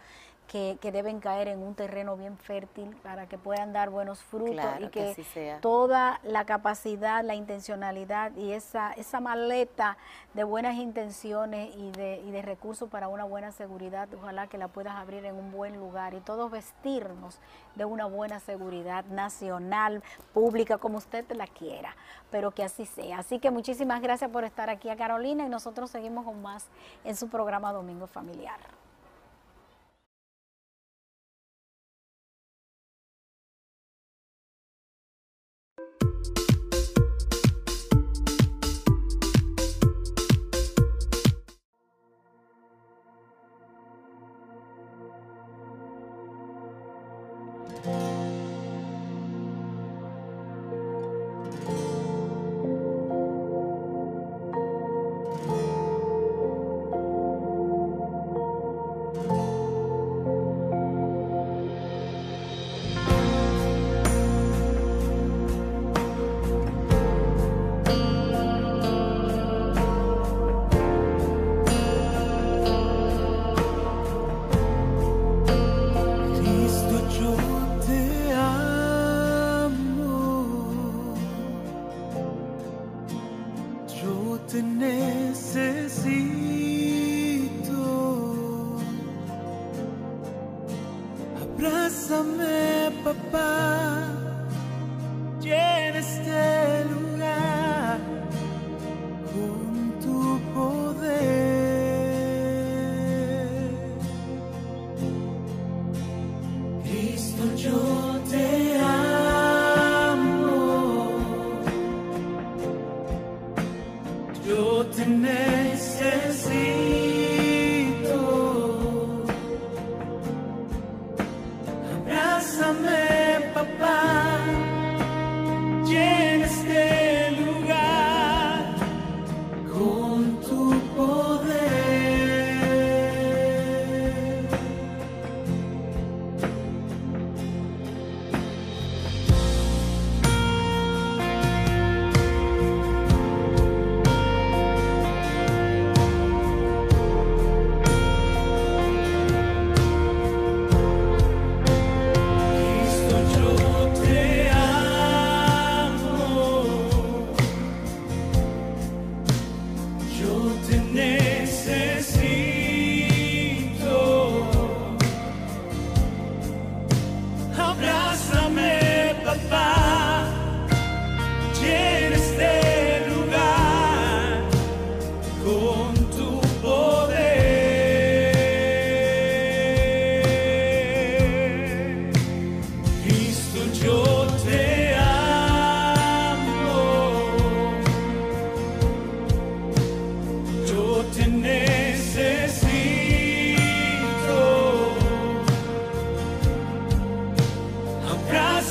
que, 0.47 0.79
deben 0.93 1.21
caer 1.21 1.49
en 1.49 1.63
un 1.63 1.75
terreno 1.75 2.17
bien 2.17 2.37
fértil 2.39 2.95
para 3.03 3.27
que 3.27 3.39
puedan 3.39 3.73
dar 3.73 3.91
buenos 3.91 4.21
frutos 4.21 4.65
y 4.81 4.89
que, 4.89 5.59
toda 5.61 6.21
la 6.23 6.45
capacidad, 6.45 7.25
la 7.25 7.35
intencionalidad 7.35 8.35
y 8.37 8.53
esa, 8.53 8.93
esa 8.93 9.21
maleta 9.21 9.97
de 10.35 10.45
buenas 10.45 10.77
intenciones 10.77 11.75
y 11.77 11.91
de, 11.93 12.21
y 12.25 12.31
de 12.31 12.43
recursos 12.43 12.89
para 12.89 13.09
una 13.09 13.25
buena 13.25 13.51
seguridad, 13.53 14.09
ojalá 14.15 14.47
que 14.47 14.59
la 14.59 14.69
puedas 14.69 14.95
abrir 14.95 15.25
en 15.25 15.35
un 15.35 15.51
buen 15.51 15.77
lugar 15.77 16.15
y 16.15 16.21
todos 16.21 16.51
vestirnos 16.51 17.39
de 17.75 17.85
una 17.85 18.07
buena 18.07 18.39
seguridad 18.39 19.05
nacional, 19.07 20.03
pública, 20.33 20.79
como 20.79 20.99
usted 20.99 21.25
la 21.33 21.47
quiera, 21.47 21.97
pero 22.31 22.53
que 22.53 22.63
así 22.63 22.87
sea. 22.87 23.19
Así 23.19 23.39
que 23.39 23.51
muchísimas 23.51 24.01
gracias 24.01 24.31
por 24.31 24.45
estar 24.45 24.71
aquí 24.71 24.89
a 24.89 24.97
Carolina 24.97 25.45
y 25.45 25.49
nosotros 25.49 25.91
seguimos 25.91 26.25
con 26.25 26.43
más 26.43 26.67
en 27.05 27.17
su 27.17 27.29
programa 27.29 27.73
Domingo 27.73 28.07
Familiar. 28.07 28.84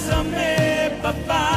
bésame, 0.04 0.92
papá. 1.02 1.53